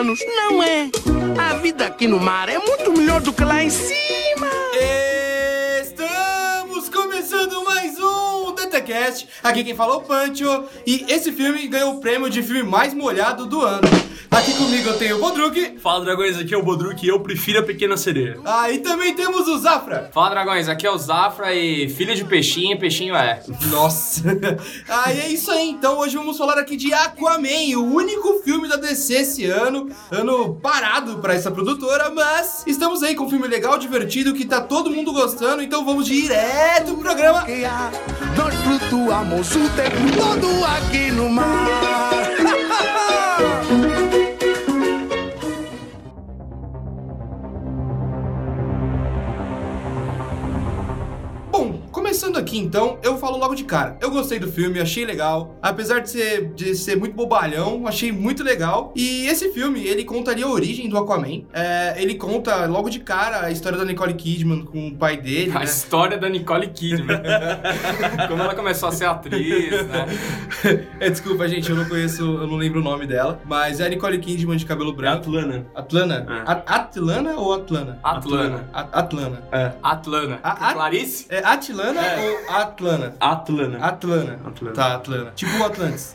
[0.00, 0.20] humanos.
[0.24, 0.90] Não é.
[1.38, 4.48] A vida aqui no mar é muito melhor do que lá em cima.
[5.80, 9.28] Estamos começando mais um DataCast.
[9.42, 10.64] Aqui quem falou é o Pancho.
[10.86, 13.88] E esse filme ganhou o prêmio de filme mais molhado do ano.
[14.30, 15.78] Aqui comigo eu tenho o Bodruk.
[15.80, 18.38] Fala dragões, aqui é o Bodruk e eu prefiro a pequena sereia.
[18.44, 20.08] Ah, e também temos o Zafra.
[20.14, 23.42] Fala dragões, aqui é o Zafra e filho de peixinho, peixinho é.
[23.70, 24.22] Nossa.
[24.88, 25.70] ah, e é isso aí.
[25.70, 29.90] Então hoje vamos falar aqui de Aquaman, o único filme da DC esse ano.
[30.12, 34.60] Ano parado pra essa produtora, mas estamos aí com um filme legal, divertido, que tá
[34.60, 35.60] todo mundo gostando.
[35.60, 37.44] Então vamos direto pro programa.
[38.36, 42.30] Nós flutuamos o tempo todo aqui no mar.
[52.38, 53.96] Aqui então, eu falo logo de cara.
[54.00, 55.56] Eu gostei do filme, achei legal.
[55.60, 58.92] Apesar de ser, de ser muito bobalhão, achei muito legal.
[58.96, 61.42] E esse filme, ele conta ali a origem do Aquaman.
[61.52, 65.50] É, ele conta logo de cara a história da Nicole Kidman com o pai dele,
[65.54, 65.64] A né?
[65.64, 67.20] história da Nicole Kidman.
[68.28, 70.06] Como ela começou a ser atriz, né?
[71.00, 73.40] É, desculpa, gente, eu não conheço, eu não lembro o nome dela.
[73.46, 75.20] Mas é a Nicole Kidman de cabelo É branco.
[75.20, 75.66] Atlana.
[75.74, 76.26] Atlana?
[76.28, 76.62] É.
[76.74, 77.98] Atlana ou Atlana?
[78.02, 78.68] Atlana.
[78.72, 79.42] A- Atlana.
[79.52, 79.72] É.
[79.82, 80.38] Atlana.
[80.42, 81.26] A- Clarice?
[81.30, 83.14] É Atlana ou Atlana?
[83.20, 83.78] Atlana.
[83.78, 84.38] Atlana.
[84.44, 84.74] Atlana.
[84.74, 85.32] Tá, Atlana.
[85.32, 86.14] Tipo o Atlantis.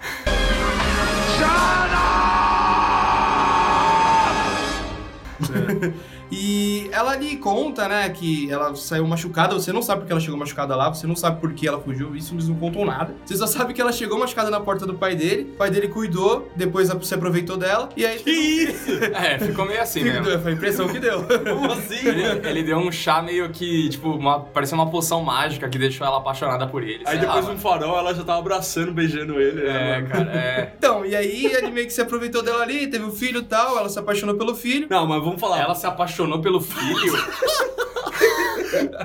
[6.32, 10.38] E ela ali conta, né, que ela saiu machucada, você não sabe porque ela chegou
[10.38, 13.16] machucada lá, você não sabe por que ela fugiu, isso eles não contam nada.
[13.26, 15.88] Você só sabe que ela chegou machucada na porta do pai dele, o pai dele
[15.88, 18.20] cuidou, depois se aproveitou dela, e aí...
[18.20, 18.92] Que isso?
[19.14, 20.26] É, ficou meio assim mesmo.
[20.40, 21.24] Foi a impressão que deu.
[21.46, 22.08] Como assim?
[22.08, 26.06] Ele, ele deu um chá meio que, tipo, uma, parecia uma poção mágica que deixou
[26.06, 27.04] ela apaixonada por ele.
[27.06, 27.60] Aí lá, depois no mano.
[27.60, 29.62] farol ela já tava abraçando, beijando ele.
[29.64, 30.08] né, É, mano?
[30.10, 30.74] cara, é.
[30.78, 33.78] Então, e aí ele meio que se aproveitou dela ali, teve o filho e tal,
[33.78, 34.88] ela se apaixonou pelo filho.
[34.90, 35.60] Não, mas vamos falar.
[35.62, 37.14] Ela se apaixonou pelo filho.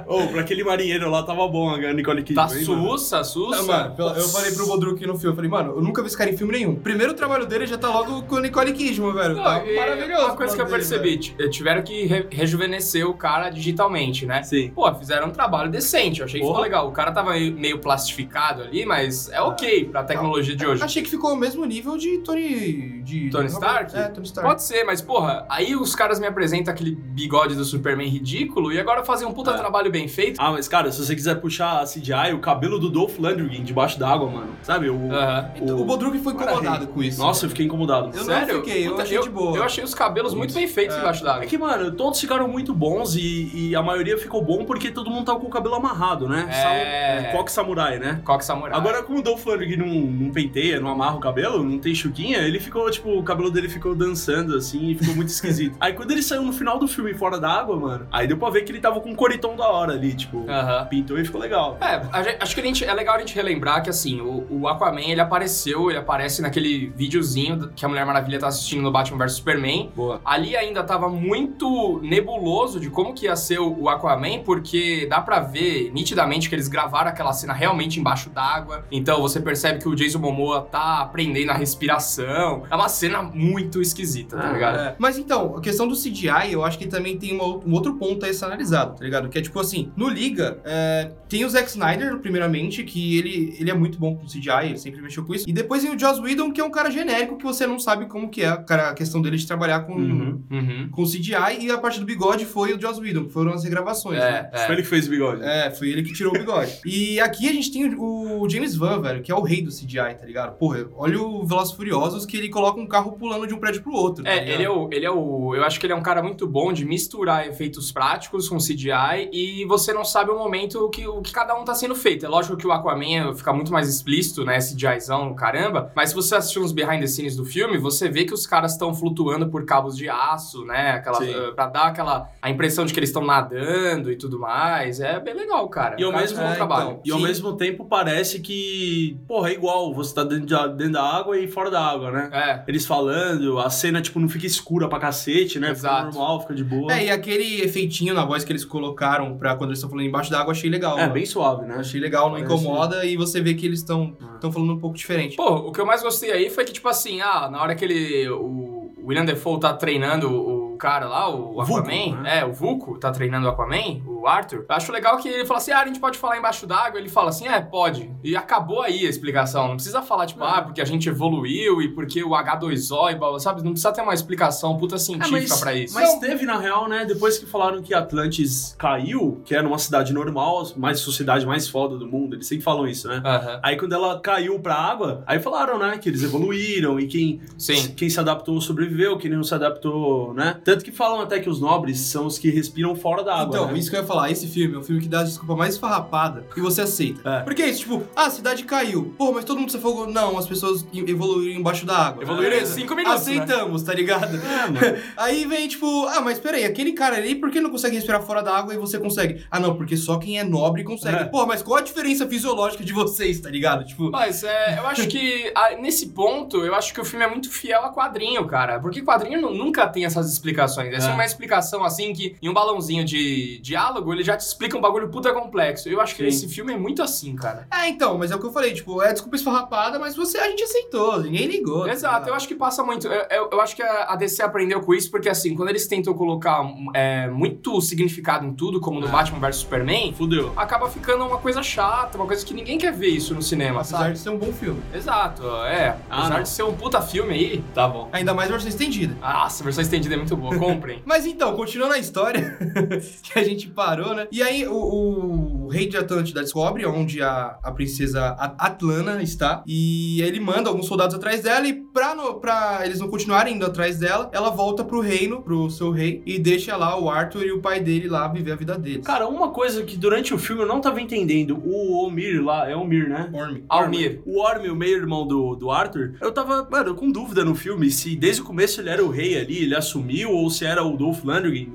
[0.06, 2.44] Ô, pra aquele marinheiro lá tava bom a Nicole Kidman.
[2.46, 3.60] Tá sussa, sussa.
[3.60, 6.16] Ah, mano, eu falei pro Bodruk no filme, eu falei, mano, eu nunca vi esse
[6.16, 6.74] cara em filme nenhum.
[6.74, 9.36] Primeiro trabalho dele já tá logo com a Nicole Kidman, velho.
[9.36, 10.24] Não, tá maravilhoso.
[10.24, 14.26] Uma coisa que eu o dele, percebi, t- tiveram que re- rejuvenescer o cara digitalmente,
[14.26, 14.42] né?
[14.42, 14.70] Sim.
[14.74, 16.56] Pô, fizeram um trabalho decente, eu achei que Porra.
[16.58, 16.88] ficou legal.
[16.88, 20.72] O cara tava meio plastificado ali, mas é ok pra tecnologia de velho.
[20.72, 20.82] hoje.
[20.82, 23.02] Achei que ficou ao mesmo nível de Tony...
[23.02, 23.96] De Tony Stark?
[23.96, 24.48] É, Tony Stark.
[24.48, 28.78] Pode ser, mas porra, aí os caras me apresentam aquele bigode do Superman ridículo e
[28.78, 29.56] agora fazem um puta É.
[29.56, 30.36] trabalho bem feito.
[30.40, 33.98] Ah, mas cara, se você quiser puxar a CGI, o cabelo do Dolph Lundgren debaixo
[33.98, 34.50] d'água, mano.
[34.62, 34.88] Sabe?
[34.90, 35.08] O.
[35.56, 37.18] Então, o Bodruk foi incomodado com isso.
[37.20, 38.10] Nossa, eu fiquei incomodado.
[38.16, 39.56] Eu não fiquei, eu achei de boa.
[39.56, 41.44] Eu achei os cabelos muito bem feitos embaixo d'água.
[41.44, 45.10] É que, mano, todos ficaram muito bons e, e a maioria ficou bom porque todo
[45.10, 46.46] mundo tava com o cabelo amarrado, né?
[46.48, 46.52] É.
[46.52, 48.20] Sa- é, Coque samurai, né?
[48.24, 48.76] Coque Samurai.
[48.76, 52.38] Agora, como o Dolph Lundgren não, não penteia, não amarra o cabelo, não tem chuquinha,
[52.38, 55.76] ele ficou, tipo, o cabelo dele ficou dançando, assim, e ficou muito esquisito.
[55.80, 58.62] aí, quando ele saiu no final do filme fora d'água, mano, aí deu pra ver
[58.62, 60.86] que ele tava com um coritão da hora ali, tipo, Aham.
[60.86, 61.76] pintou e ficou legal.
[61.80, 64.46] É, a gente- acho que a gente, é legal a gente relembrar que, assim, o,
[64.50, 68.90] o Aquaman, ele apareceu, ele aparece naquele videozinho que a Mulher Maravilha tá assistindo no
[68.92, 69.90] Batman vs Superman.
[69.94, 70.20] Boa.
[70.24, 75.20] Ali ainda tava muito nebuloso de como que ia ser o, o Aquaman, porque dá
[75.20, 78.84] pra ver nitidamente que eles gravaram aquela cena realmente embaixo d'água.
[78.90, 82.62] Então você percebe que o Jason Momoa tá aprendendo a respiração.
[82.70, 84.78] É uma cena muito esquisita, tá Ah, ligado?
[84.78, 84.94] É.
[84.98, 88.24] Mas então, a questão do CGI, eu acho que também tem uma- um outro ponto
[88.24, 89.28] a ser analisado, tá ligado?
[89.28, 93.70] Que é tipo assim, no Liga, é, tem o Zack Snyder, primeiramente, que ele, ele
[93.70, 95.44] é muito bom com CGI, ele sempre mexeu com isso.
[95.48, 98.06] E depois tem o Joss Whedon, que é um cara genérico, que você não sabe
[98.06, 100.42] como que é cara, a questão dele de trabalhar com, Uhum.
[100.50, 100.88] Uhum.
[100.90, 101.58] com CGI.
[101.60, 104.48] E a parte do bigode foi o Joss Whedon, que foram as regravações, né?
[104.52, 104.72] É, Foi é.
[104.72, 105.42] ele que fez o bigode.
[105.42, 106.78] É, foi ele que tirou o bigode.
[106.86, 109.70] e aqui a gente tem o, o James Van, velho, que é o rei do
[109.70, 110.56] CGI, tá ligado?
[110.56, 113.82] Porra, olha o Velozes e Furiosos, que ele coloca um carro pulando de um prédio
[113.82, 115.54] pro outro, tá É, ele é, o, ele é o.
[115.54, 119.28] Eu acho que ele é um cara muito bom de misturar efeitos práticos com CGI
[119.32, 122.24] e você não sabe o momento que, o que cada um tá sendo feito.
[122.24, 124.58] É lógico que o Aquaman fica muito mais explícito, né?
[124.58, 125.92] CGIzão, caramba.
[125.94, 128.72] Mas se você assistir uns behind the scenes do filme, você vê que os caras
[128.72, 130.92] estão flutuando por cabos de aço, né?
[130.92, 131.34] Aquela, Sim.
[131.34, 132.28] uh, pra dar aquela.
[132.42, 135.00] a impressão de que eles estão nadando e tudo mais.
[135.00, 135.96] É bem legal, cara.
[135.98, 136.90] E ao cara mesmo- é, trabalho.
[136.90, 137.00] então.
[137.04, 141.02] E ao mesmo tempo parece que, porra, é igual, você tá dentro, da- dentro da
[141.02, 142.30] água e fora da água, né?
[142.32, 142.62] É.
[142.68, 145.68] Eles falando, a cena, tipo, não fica escura pra cacete, né?
[145.74, 146.04] Fica Exato.
[146.06, 146.92] normal, fica de boa.
[146.92, 150.30] É, e aquele efeitinho na voz que eles colocaram pra quando eles estão falando embaixo
[150.30, 150.98] da água, achei legal.
[150.98, 151.12] É, mano.
[151.14, 151.76] bem suave, né?
[151.78, 154.34] Achei legal, não Parece- incomoda e você vê que eles estão Ah.
[154.34, 155.36] estão falando um pouco diferente.
[155.36, 157.84] Pô, o que eu mais gostei aí foi que, tipo assim, ah, na hora que
[157.84, 158.28] ele.
[158.30, 162.22] O William Defoe tá treinando o cara lá, o Vulco, Aquaman.
[162.22, 162.40] né?
[162.40, 165.58] É, o Vulco tá treinando o Aquaman, o Arthur, eu acho legal que ele fala
[165.58, 166.98] assim: ah, a gente pode falar embaixo d'água.
[167.00, 168.10] Ele fala assim: é, pode.
[168.22, 169.68] E acabou aí a explicação.
[169.68, 173.38] Não precisa falar, tipo, ah, porque a gente evoluiu e porque o H2O e blá,
[173.38, 173.62] sabe?
[173.62, 175.94] Não precisa ter uma explicação puta científica pra isso.
[175.94, 177.04] Mas teve, na real, né?
[177.04, 181.96] Depois que falaram que Atlantis caiu, que era uma cidade normal, mais sociedade mais foda
[181.96, 183.22] do mundo, eles sempre falam isso, né?
[183.62, 187.92] Aí quando ela caiu pra água, aí falaram, né, que eles evoluíram e quem, Sim.
[187.96, 190.60] quem se adaptou sobreviveu, quem não se adaptou, né?
[190.64, 193.66] Tanto que falam até que os nobres são os que respiram fora da água, Então,
[193.72, 193.78] né?
[193.78, 195.76] isso que eu ia falar, esse filme é um filme que dá a desculpa mais
[195.78, 197.28] farrapada e você aceita.
[197.28, 197.40] É.
[197.42, 199.14] Porque é isso, tipo, ah, a cidade caiu.
[199.16, 200.06] Pô, mas todo mundo se afogou.
[200.06, 202.22] Não, as pessoas evoluíram embaixo da água.
[202.22, 202.74] Evoluíram em Beleza.
[202.74, 203.32] cinco minutos, né?
[203.42, 204.36] Aceitamos, tá ligado?
[204.36, 205.00] É.
[205.16, 208.42] Aí vem, tipo, ah, mas peraí, aquele cara ali, por que não consegue respirar fora
[208.42, 209.44] da água e você consegue?
[209.50, 211.16] Ah, não, porque só quem é nobre consegue.
[211.16, 211.24] É.
[211.24, 213.84] Pô, mas qual a diferença fisiológica de vocês, tá ligado?
[213.84, 217.28] Tipo, Mas é, eu acho que ah, nesse ponto, eu acho que o filme é
[217.28, 218.78] muito fiel a quadrinho, cara.
[218.80, 220.92] Porque quadrinho nu- nunca tem essas explicações.
[220.92, 221.12] É, É.
[221.12, 225.08] uma explicação assim que em um balãozinho de diálogo ele já te explica um bagulho
[225.08, 225.88] puta complexo.
[225.88, 226.28] Eu acho que Sim.
[226.28, 227.66] esse filme é muito assim, cara.
[227.70, 230.48] é, então, mas é o que eu falei, tipo, é desculpa esfarrapada, mas você, a
[230.48, 231.84] gente aceitou, ninguém ligou.
[231.84, 232.36] tá Exato, eu ligado?
[232.36, 233.06] acho que passa muito.
[233.06, 236.14] Eu, eu- eu acho que a DC aprendeu com isso, porque assim, quando eles tentam
[236.14, 236.62] colocar
[236.94, 239.10] é, muito significado em tudo, como no É.
[239.10, 240.52] Batman vs Superman, Fudeu.
[240.56, 243.98] acaba ficando uma coisa chata, uma coisa que ninguém quer ver isso no cinema, Apesar
[243.98, 244.12] sabe?
[244.14, 244.80] de ser um bom filme.
[244.94, 245.96] Exato, é.
[246.08, 246.42] Ah, Apesar não.
[246.42, 247.64] de ser um puta filme aí.
[247.74, 248.08] Tá bom.
[248.12, 249.16] Ainda mais versão estendida.
[249.20, 251.02] Nossa, a versão estendida é muito boa, comprem.
[251.06, 252.56] Mas então, continuando a história
[253.22, 254.28] que a gente parou, né?
[254.30, 259.62] E aí, o, o rei de Atlântida descobre onde a, a princesa Atlana está.
[259.66, 261.66] E aí ele manda alguns soldados atrás dela.
[261.66, 265.70] E pra, no- pra eles não continuarem indo atrás dela, ela volta pro reino, pro
[265.70, 266.22] seu rei.
[266.24, 269.06] E deixa lá o Arthur e o pai dele lá viver a vida deles.
[269.06, 272.76] Cara, uma coisa que durante o filme eu não tava entendendo, o Omir lá, é
[272.76, 273.28] Omir, né?
[273.32, 273.64] Orme.
[273.68, 274.20] Almir.
[274.26, 278.16] O Orm, o meio-irmão do, do Arthur, eu tava, mano, com dúvida no filme se
[278.16, 281.24] desde o começo ele era o rei ali, ele assumiu, ou se era o Dolph
[281.24, 281.68] Lundgren,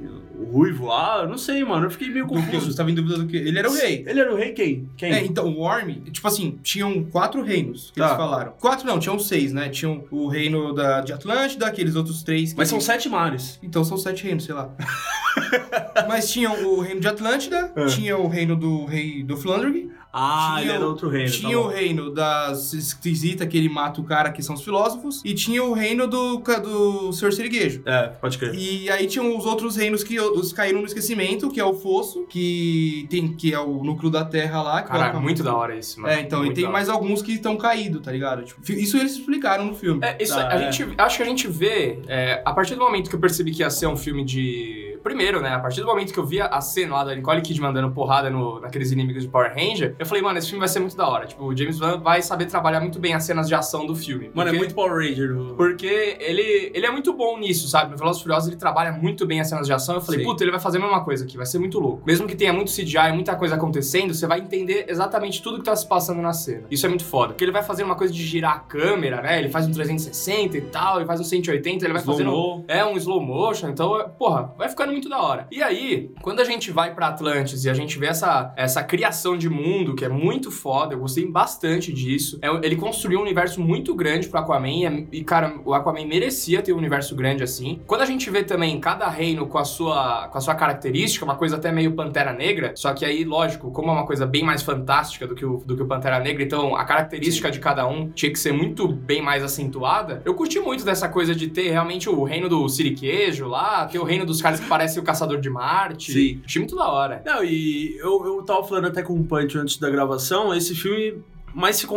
[0.56, 2.72] ruivo lá, eu não sei, mano, eu fiquei meio confuso.
[2.72, 3.36] Você tava em dúvida do que?
[3.36, 4.04] Ele era o rei.
[4.07, 4.90] Ele era o rei quem?
[4.96, 5.12] Quem?
[5.13, 8.06] É, então, o Orm, tipo assim, tinham quatro reinos que Tá.
[8.07, 8.54] eles falaram.
[8.60, 9.69] Quatro não, tinham seis, né?
[9.69, 12.52] Tinham o reino da, de Atlântida, aqueles outros três.
[12.54, 13.60] que- Mas são sete mares.
[13.62, 14.69] Então são sete reinos, sei lá.
[16.07, 17.86] Mas tinham o reino de Atlântida, É.
[17.88, 21.29] tinha o reino do rei do Flandre, Ah, Tinha ele era outro reino.
[21.29, 25.21] tinha tá o reino das esquisitas que ele mata o cara, que são os filósofos,
[25.25, 27.33] e tinha o reino do, do Sr.
[27.33, 27.81] Siriguejo.
[27.85, 28.56] É, pode crer.
[28.56, 32.25] E aí tinham os outros reinos que os caíram no esquecimento, que é o Fosso,
[32.27, 34.81] que tem que é o núcleo da Terra lá.
[34.81, 36.13] que Caralho, muito da hora isso, mano.
[36.13, 38.44] É, então, Muito e tem mais alguns que estão caídos, tá ligado?
[38.44, 40.00] Tipo, isso eles explicaram no filme.
[40.01, 40.71] É, isso, Tá, a é.
[40.71, 43.62] gente, acho que a gente vê, é, a partir do momento que eu percebi que
[43.62, 44.85] ia ser um filme de...
[45.06, 47.72] Primeiro, né, a partir do momento que eu vi a cena lá da Nicole Kidman
[47.72, 50.80] dando porrada no, naqueles inimigos de Power Ranger, eu falei, mano, esse filme vai ser
[50.80, 51.28] muito da hora.
[51.28, 54.31] Tipo, o James Wan vai saber trabalhar muito bem as cenas de ação do filme.
[54.34, 55.36] Mano, é Porque- muito Power Ranger.
[55.56, 57.92] Porque ele, ele é muito bom nisso, sabe?
[57.92, 59.94] No Velozes e Furiosos ele trabalha muito bem as cenas de ação.
[59.94, 60.25] Eu falei, Sim.
[60.25, 62.01] puta, ele vai fazer a mesma coisa aqui, vai ser muito louco.
[62.04, 65.75] Mesmo que tenha muito CGI, muita coisa acontecendo, você vai entender exatamente tudo que tá
[65.75, 66.63] se passando na cena.
[66.72, 67.28] Isso é muito foda.
[67.34, 69.38] Porque ele vai fazer uma coisa de girar a câmera, né?
[69.38, 72.31] Ele faz um 360 e tal, ele faz um 180, ele vai fazendo...
[72.31, 72.66] Slow-mo.
[72.68, 75.45] É, um slow motion, então, é- porra, vai ficando muito da hora.
[75.51, 79.38] E aí, quando a gente vai pra Atlantis e a gente vê essa, essa criação
[79.38, 82.39] de mundo, que é muito foda, eu gostei bastante disso.
[82.42, 86.06] É, ele construiu um universo muito grande pro Aquaman e, é- e, cara, o Aquaman
[86.06, 87.81] merecia ter um universo grande assim.
[87.86, 91.36] Quando a gente vê também cada reino com a sua, com a sua característica, uma
[91.36, 94.62] coisa até meio Pantera Negra, só que aí, lógico, como é uma coisa bem mais
[94.63, 98.10] fantástica do que o, do que o Pantera Negra, então a característica de cada um
[98.12, 100.22] tinha que ser muito bem mais acentuada.
[100.24, 104.03] Eu curti muito dessa coisa de ter realmente o reino do siriquejo lá, ter o
[104.05, 106.12] reino dos caras que parecem o Caçador de Marte.
[106.12, 106.42] Sim.
[106.46, 107.22] Achei muito da hora.
[107.25, 111.22] Não, e eu, eu tava falando até com o Punch antes da gravação, esse filme
[111.55, 111.88] mais se,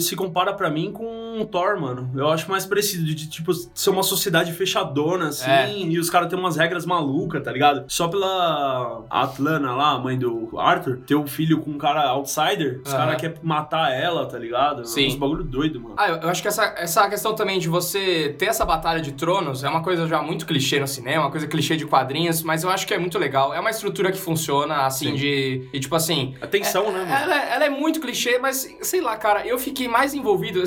[0.00, 2.10] se compara pra mim com o Thor, mano.
[2.14, 5.70] Eu acho mais parecido de, tipo, ser uma sociedade fechadona, assim, É.
[5.78, 7.84] e os caras têm umas regras malucas, tá ligado?
[7.88, 12.80] Só pela Atlana lá, a mãe do Arthur, ter um filho com um cara outsider,
[12.84, 13.04] os Aham.
[13.06, 14.84] caras querem matar ela, tá ligado?
[14.86, 15.06] Sim.
[15.08, 15.94] Uns bagulho doido, mano.
[15.96, 19.64] Ah, eu, acho que essa, essa questão também de você ter essa batalha de tronos
[19.64, 22.68] é uma coisa já muito clichê no cinema, uma coisa clichê de quadrinhos, mas eu
[22.70, 23.54] acho que é muito legal.
[23.54, 25.14] É uma estrutura que funciona, assim, Sim.
[25.14, 25.68] de.
[25.72, 26.34] E tipo assim.
[26.40, 27.10] Atenção, né, mano?
[27.12, 30.62] Ela, é- ela é muito clichê, mas sei lá, cara, eu fiquei mais envolvido.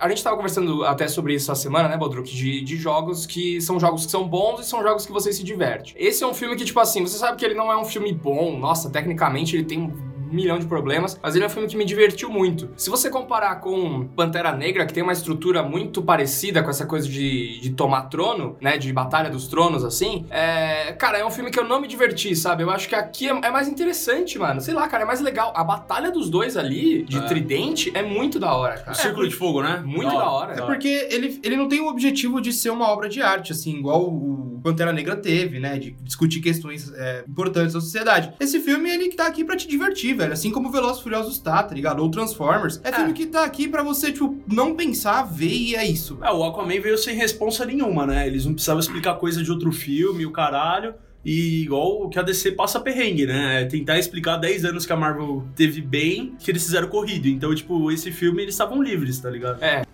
[0.00, 2.30] A gente tava conversando até sobre isso essa semana, né, Baldruc?
[2.30, 5.42] De, de jogos que são jogos que são bons e são jogos que você se
[5.42, 5.94] diverte.
[5.98, 8.12] Esse é um filme que, tipo assim, você sabe que ele não é um filme
[8.12, 9.92] bom, nossa, tecnicamente ele tem
[10.32, 12.70] milhão de problemas, mas ele é um filme que me divertiu muito.
[12.76, 17.08] Se você comparar com Pantera Negra, que tem uma estrutura muito parecida com essa coisa
[17.08, 20.92] de, de tomar trono, né, de Batalha dos Tronos, assim, é...
[20.92, 22.62] Cara, é um filme que eu não me diverti, sabe?
[22.62, 24.60] Eu acho que aqui é, é mais interessante, mano.
[24.60, 25.52] Sei lá, cara, é mais legal.
[25.56, 27.20] A batalha dos dois ali, de É.
[27.22, 28.94] tridente, é muito da hora, O cara.
[28.94, 29.82] Círculo de Fogo, né?
[29.84, 30.52] Muito da hora.
[30.54, 33.76] É porque ele, ele não tem o objetivo de ser uma obra de arte, assim,
[33.78, 35.78] igual o Pantera Negra teve, né?
[35.78, 38.32] De discutir questões é, importantes da sociedade.
[38.38, 40.32] Esse filme, ele tá aqui pra te divertir, velho.
[40.32, 42.00] Assim como Velozes e Furiosos tá, tá ligado?
[42.00, 42.80] Ou Transformers.
[42.82, 46.18] É, filme que tá aqui pra você, tipo, não pensar, ver e é isso.
[46.22, 48.26] É, o Aquaman veio sem responsa nenhuma, né?
[48.26, 50.94] Eles não precisavam explicar coisa de outro filme, o caralho.
[51.24, 53.62] E igual o que a DC passa perrengue, né?
[53.62, 57.28] É tentar explicar 10 anos que a Marvel teve bem, que eles fizeram corrido.
[57.28, 59.62] Então, tipo, esse filme eles estavam livres, tá ligado?
[59.62, 59.84] É,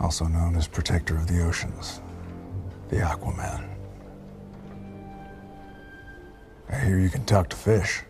[0.00, 2.00] Also known as Protector of the Oceans,
[2.88, 3.64] the Aquaman.
[6.70, 8.04] I hear you can talk to fish.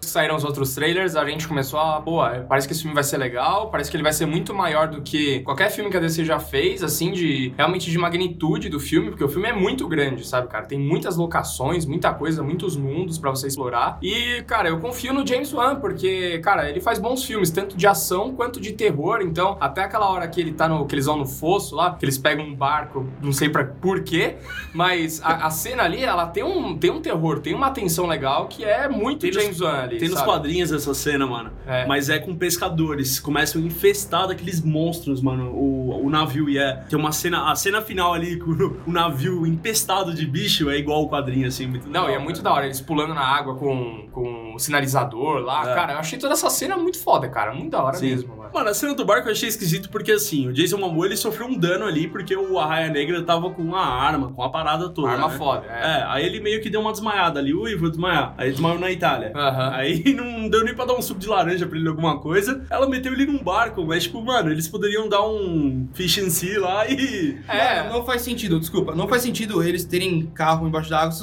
[0.00, 3.18] Saíram os outros trailers, a gente começou a, pô, parece que esse filme vai ser
[3.18, 6.24] legal, parece que ele vai ser muito maior do que qualquer filme que a DC
[6.24, 10.26] já fez, assim, de realmente de magnitude do filme, porque o filme é muito grande,
[10.26, 10.64] sabe, cara?
[10.64, 13.98] Tem muitas locações, muita coisa, muitos mundos pra você explorar.
[14.02, 17.86] E, cara, eu confio no James Wan, porque, cara, ele faz bons filmes, tanto de
[17.86, 19.20] ação quanto de terror.
[19.22, 20.86] Então, até aquela hora que ele tá no.
[20.86, 24.02] que eles vão no fosso lá, que eles pegam um barco, não sei pra por
[24.02, 24.36] quê,
[24.72, 28.46] mas a, a cena ali, ela tem um, tem um terror, tem uma tensão legal
[28.48, 29.98] que é muito James Wan ali.
[29.98, 30.30] Tem nos sabe?
[30.30, 31.50] quadrinhos essa cena, mano.
[31.66, 31.86] É.
[31.86, 33.18] Mas é com pescadores.
[33.18, 35.50] Começam a infestar daqueles monstros, mano.
[35.52, 36.84] O, o navio e é.
[36.88, 37.50] Tem uma cena.
[37.50, 38.50] A cena final ali com
[38.86, 41.66] o, navio empestado de bicho é igual o quadrinho, assim.
[41.66, 42.44] Muito Não, legal, e é muito cara.
[42.44, 45.70] da hora, eles pulando na água com, com o sinalizador lá.
[45.70, 45.74] É.
[45.74, 47.52] Cara, eu achei toda essa cena muito foda, cara.
[47.52, 48.10] Muito da hora Sim.
[48.10, 48.50] mesmo, mano.
[48.52, 51.46] Mano, a cena do barco eu achei esquisito porque assim, o Jason Momoa ele sofreu
[51.46, 55.10] um dano ali porque o Arraia Negra tava com uma arma, com a parada toda.
[55.10, 55.36] Arma né?
[55.36, 55.98] foda, é.
[55.98, 58.34] É, aí ele meio que deu uma desmaiada ali, ui, vou desmaiar.
[58.36, 59.32] Aí desmaiou na Itália.
[59.34, 59.70] Aham.
[59.78, 62.64] Aí não deu nem pra dar um suco de laranja pra ele alguma coisa.
[62.68, 66.60] Ela meteu ele num barco, mas tipo, mano, eles poderiam dar um fish and sea
[66.60, 67.38] lá e.
[67.48, 67.84] É.
[67.84, 68.94] Não, não faz sentido, desculpa.
[68.94, 71.14] Não faz sentido eles terem carro embaixo da água.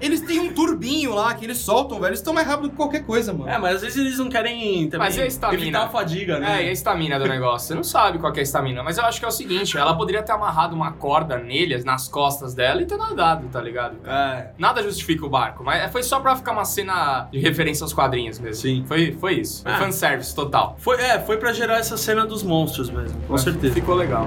[0.00, 2.10] Eles têm um turbinho lá que eles soltam, velho.
[2.10, 3.50] Eles estão mais rápido que qualquer coisa, mano.
[3.50, 5.62] É, mas às vezes eles não querem também Mas e a estamina?
[5.62, 6.62] evitar a fadiga, né?
[6.62, 7.68] É, e a estamina do negócio?
[7.68, 9.76] Você não sabe qual que é a estamina, mas eu acho que é o seguinte,
[9.76, 13.96] ela poderia ter amarrado uma corda nele, nas costas dela e ter nadado, tá ligado?
[14.06, 14.50] É.
[14.58, 18.38] Nada justifica o barco, mas foi só pra ficar uma cena de referência aos quadrinhos
[18.38, 18.60] mesmo.
[18.62, 18.84] Sim.
[18.86, 19.62] Foi, foi isso.
[19.62, 19.78] Foi Ah.
[19.78, 20.76] fanservice total.
[20.78, 23.74] Foi, é, foi pra gerar essa cena dos monstros mesmo, com certeza.
[23.74, 24.26] Ficou legal.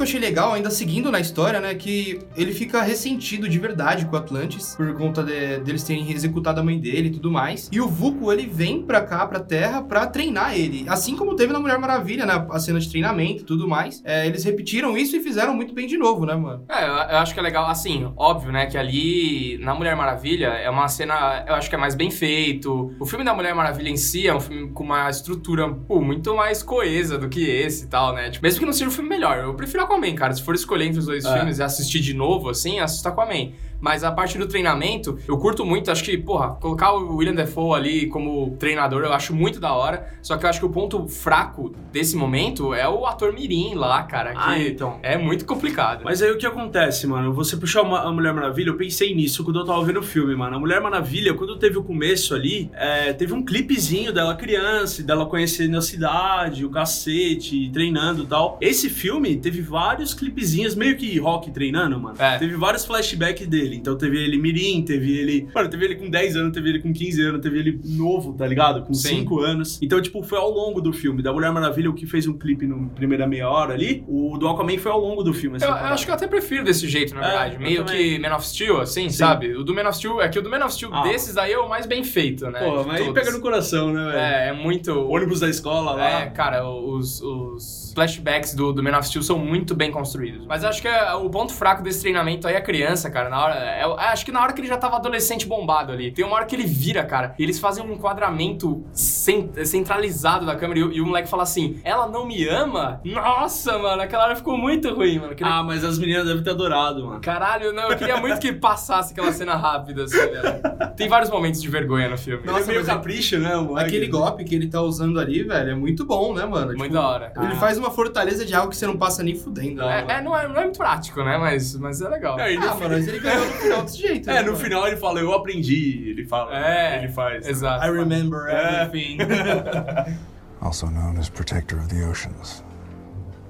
[0.00, 4.06] Que eu achei legal, ainda seguindo na história, né, que ele fica ressentido de verdade
[4.06, 7.68] com o Atlantis, por conta de- deles terem executado a mãe dele e tudo mais.
[7.70, 10.84] E o Vulco, ele vem pra cá, pra Terra, pra treinar ele.
[10.88, 14.00] Assim como teve na Mulher Maravilha, né, a cena de treinamento e tudo mais.
[14.04, 16.64] É, eles repetiram isso e fizeram muito bem de novo, né, mano?
[16.70, 20.46] É, eu, eu acho que é legal, assim, óbvio, né, que ali na Mulher Maravilha
[20.48, 22.94] é uma cena, eu acho que é mais bem feito.
[22.98, 26.34] O filme da Mulher Maravilha em si é um filme com uma estrutura, pô, muito
[26.34, 28.30] mais coesa do que esse e tal, né?
[28.30, 30.32] Tipo, mesmo que não seja um filme melhor, eu prefiro Aquaman, cara.
[30.32, 31.36] Se for escolher entre os dois É.
[31.36, 33.52] filmes e assistir de novo, assim, assista Aquaman.
[33.80, 37.74] Mas a parte do treinamento, eu curto muito, acho que, porra, colocar o William Defoe
[37.78, 40.06] ali como treinador, eu acho muito da hora.
[40.22, 44.02] Só que eu acho que o ponto fraco desse momento é o ator Mirim lá,
[44.02, 44.98] cara, que Ah, então.
[45.02, 46.02] é muito complicado.
[46.04, 47.32] Mas aí o que acontece, mano?
[47.32, 50.34] Você puxar uma, a Mulher Maravilha, eu pensei nisso quando eu tava vendo o filme,
[50.36, 50.56] mano.
[50.56, 55.26] A Mulher Maravilha, quando teve o começo ali, é, teve um clipezinho dela criança, dela
[55.26, 58.58] conhecendo a cidade, o cacete, treinando e tal.
[58.60, 62.16] Esse filme teve vários clipezinhos, meio que rock treinando, mano.
[62.18, 62.38] É.
[62.38, 63.69] Teve vários flashbacks dele.
[63.76, 65.48] Então teve ele mirim, teve ele...
[65.54, 68.46] Mano, teve ele com 10 anos, teve ele com 15 anos, teve ele novo, tá
[68.46, 68.82] ligado?
[68.82, 69.20] Com Sim.
[69.20, 69.78] 5 anos.
[69.82, 71.22] Então, tipo, foi ao longo do filme.
[71.22, 74.48] Da Mulher Maravilha, o que fez um clipe na primeira meia hora ali, o do
[74.48, 75.58] Aquaman foi ao longo do filme.
[75.60, 77.58] Eu, eu acho que eu até prefiro desse jeito, na É, verdade.
[77.58, 79.54] Meio que Man of Steel, assim, sabe?
[79.54, 81.02] O do Man of Steel, é que o do Man of Steel Ah.
[81.02, 82.60] desses aí é o mais bem feito, né?
[82.60, 84.16] Pô, mas aí pega no coração, né, velho?
[84.18, 84.92] É, é muito.
[84.92, 86.22] O ônibus da escola lá.
[86.22, 90.46] É, cara, os, os flashbacks do, do Man of Steel são muito bem construídos.
[90.46, 93.28] Mas acho que é, o ponto fraco desse treinamento aí é a criança, cara.
[93.28, 93.54] Na hora.
[93.54, 96.10] é- é- acho que na hora que ele já tava adolescente bombado ali.
[96.12, 97.34] Tem uma hora que ele vira, cara.
[97.38, 100.80] E eles fazem um enquadramento cen- centralizado da câmera.
[100.80, 103.00] E, o- e o moleque fala assim: Ela não me ama?
[103.04, 105.32] Nossa, mano, aquela hora ficou muito ruim, mano.
[105.32, 107.20] Aquele- Ah, mas as meninas devem ter adorado, mano.
[107.20, 110.60] Caralho, não, eu queria muito que passasse aquela cena rápida, assim, velho.
[110.96, 112.44] Tem vários momentos de vergonha no filme.
[112.44, 113.88] Nossa, Ele é meio é- capricho, né, o moleque?
[113.88, 116.76] Aquele golpe que ele tá usando ali, velho, é muito bom, né, mano?
[116.76, 117.32] Muito da hora.
[117.36, 117.56] Ele Ah.
[117.56, 119.82] faz uma fortaleza de algo que você não passa nem fudendo.
[119.84, 120.10] né, É, mano?
[120.10, 121.36] é, não, é, não é muito prático, né?
[121.38, 122.38] Mas, mas é legal.
[122.40, 124.30] É, e no Ah, fi- mano, mas ele ganhou no final desse jeito.
[124.30, 124.56] É, né, no mano?
[124.64, 126.10] final ele fala, eu aprendi.
[126.10, 126.56] Ele fala.
[126.56, 127.46] É, Ele faz.
[127.46, 127.84] Exato.
[127.84, 128.82] I remember É.
[128.82, 129.18] everything.
[130.62, 132.62] Also known as Protector of the Oceans,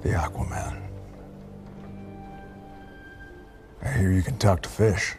[0.01, 0.77] the Aquaman.
[3.83, 5.17] I hear you can talk to fish.